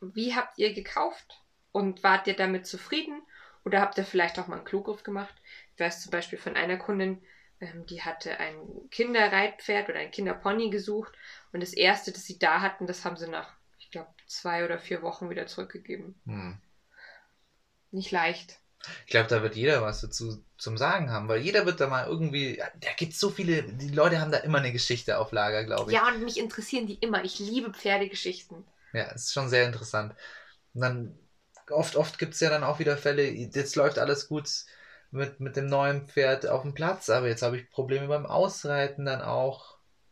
[0.00, 1.40] wie habt ihr gekauft?
[1.72, 3.22] Und wart ihr damit zufrieden?
[3.64, 5.34] Oder habt ihr vielleicht auch mal einen Klugriff gemacht?
[5.74, 7.22] Ich weiß zum Beispiel von einer Kundin,
[7.60, 8.56] ähm, die hatte ein
[8.90, 11.12] Kinderreitpferd oder ein Kinderpony gesucht.
[11.52, 14.78] Und das erste, das sie da hatten, das haben sie nach, ich glaube, zwei oder
[14.78, 16.20] vier Wochen wieder zurückgegeben.
[16.24, 16.58] Hm.
[17.92, 18.59] Nicht leicht.
[19.04, 22.06] Ich glaube, da wird jeder was dazu zum Sagen haben, weil jeder wird da mal
[22.06, 22.62] irgendwie.
[22.80, 23.62] Da gibt es so viele.
[23.62, 25.96] Die Leute haben da immer eine Geschichte auf Lager, glaube ich.
[25.96, 27.24] Ja, und mich interessieren die immer.
[27.24, 28.64] Ich liebe Pferdegeschichten.
[28.92, 30.14] Ja, ist schon sehr interessant.
[30.74, 31.18] Und dann
[31.70, 34.48] oft, oft gibt es ja dann auch wieder Fälle, jetzt läuft alles gut
[35.10, 39.04] mit, mit dem neuen Pferd auf dem Platz, aber jetzt habe ich Probleme beim Ausreiten
[39.04, 39.69] dann auch.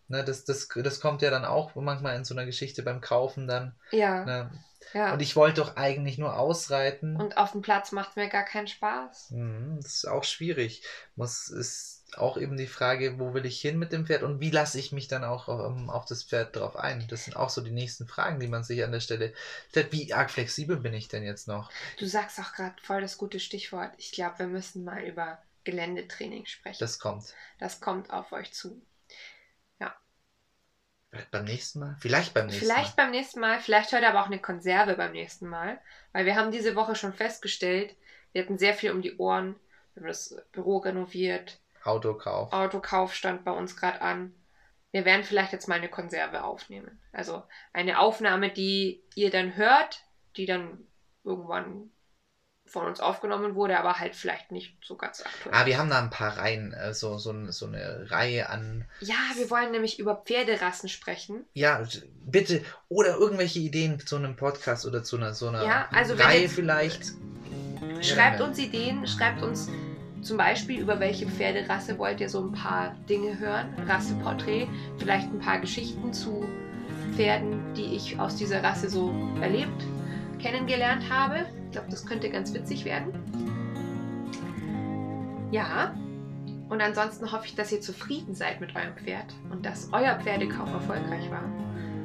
[0.08, 3.46] Ne, das, das, das kommt ja dann auch manchmal in so einer Geschichte beim Kaufen
[3.46, 3.74] dann.
[3.90, 4.50] Ja, Ne?
[4.94, 5.12] ja.
[5.12, 7.16] Und ich wollte doch eigentlich nur ausreiten.
[7.16, 9.32] Und auf dem Platz macht mir gar keinen Spaß.
[9.32, 10.82] Mhm, Das ist auch schwierig.
[11.14, 14.50] Muss ist auch eben die Frage, wo will ich hin mit dem Pferd und wie
[14.50, 17.06] lasse ich mich dann auch ähm, auf das Pferd drauf ein?
[17.08, 19.34] Das sind auch so die nächsten Fragen, die man sich an der Stelle
[19.68, 19.92] stellt.
[19.92, 21.70] Wie arg flexibel bin ich denn jetzt noch?
[21.98, 23.92] Du sagst auch gerade voll das gute Stichwort.
[23.98, 26.78] Ich glaube, wir müssen mal über Geländetraining sprechen.
[26.80, 27.34] Das kommt.
[27.58, 28.80] Das kommt auf euch zu.
[31.10, 31.96] Vielleicht beim nächsten Mal?
[32.00, 33.04] Vielleicht beim nächsten Vielleicht Mal.
[33.04, 35.80] beim nächsten Mal, vielleicht heute aber auch eine Konserve beim nächsten Mal.
[36.12, 37.96] Weil wir haben diese Woche schon festgestellt,
[38.32, 39.56] wir hatten sehr viel um die Ohren.
[39.94, 42.52] Wir haben das Büro renoviert, Autokauf.
[42.52, 44.34] Autokauf stand bei uns gerade an.
[44.90, 47.00] Wir werden vielleicht jetzt mal eine Konserve aufnehmen.
[47.12, 47.42] Also
[47.72, 50.04] eine Aufnahme, die ihr dann hört,
[50.36, 50.86] die dann
[51.24, 51.90] irgendwann
[52.68, 55.54] von uns aufgenommen wurde, aber halt vielleicht nicht so ganz aktuell.
[55.54, 58.84] Ah, wir haben da ein paar Reihen, äh, so, so, ein- so eine Reihe an.
[59.00, 61.44] ja, wir wollen nämlich über Pferderassen sprechen.
[61.54, 61.82] Ja,
[62.24, 62.62] bitte.
[62.88, 66.54] Oder irgendwelche Ideen zu einem Podcast oder zu einer, so einer Ja, also Reihe jetzt-
[66.54, 67.12] vielleicht.
[68.00, 68.46] Schreibt Ja.
[68.46, 69.68] uns Ideen, schreibt uns
[70.22, 74.66] zum Beispiel, über welche Pferderasse wollt ihr so ein paar Dinge hören, Rasseporträt,
[74.98, 76.44] vielleicht ein paar Geschichten zu
[77.16, 79.82] Pferden, die ich aus dieser Rasse so erlebt,
[80.40, 81.46] kennengelernt habe.
[81.68, 83.12] Ich glaube, das könnte ganz witzig werden.
[85.50, 85.94] Ja,
[86.70, 90.70] Und ansonsten hoffe ich, dass ihr zufrieden seid mit eurem Pferd und dass euer Pferdekauf
[90.72, 91.44] erfolgreich war.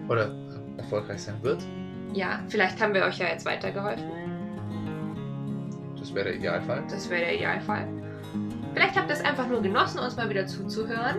[0.10, 0.34] Oder
[0.78, 1.62] erfolgreich sein wird.
[2.14, 4.06] Ja, vielleicht haben wir euch ja jetzt weitergeholfen.
[6.00, 6.84] Das wäre der Idealfall.
[6.90, 7.88] Das wäre der Idealfall.
[8.74, 11.18] Vielleicht habt ihr es einfach nur genossen, uns mal wieder zuzuhören.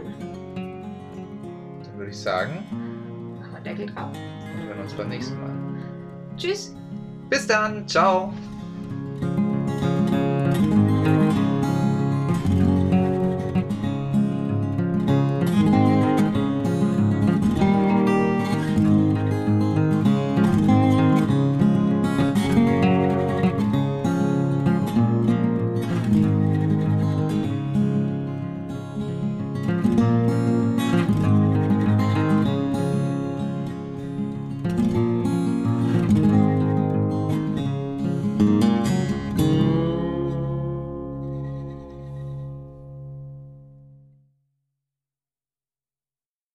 [0.55, 2.65] Dann würde ich sagen,
[3.41, 4.11] Machen wir Deckel drauf.
[4.17, 5.53] und wir hören uns beim nächsten Mal.
[6.37, 6.75] Tschüss.
[7.29, 7.87] Bis dann.
[7.89, 8.33] Ciao.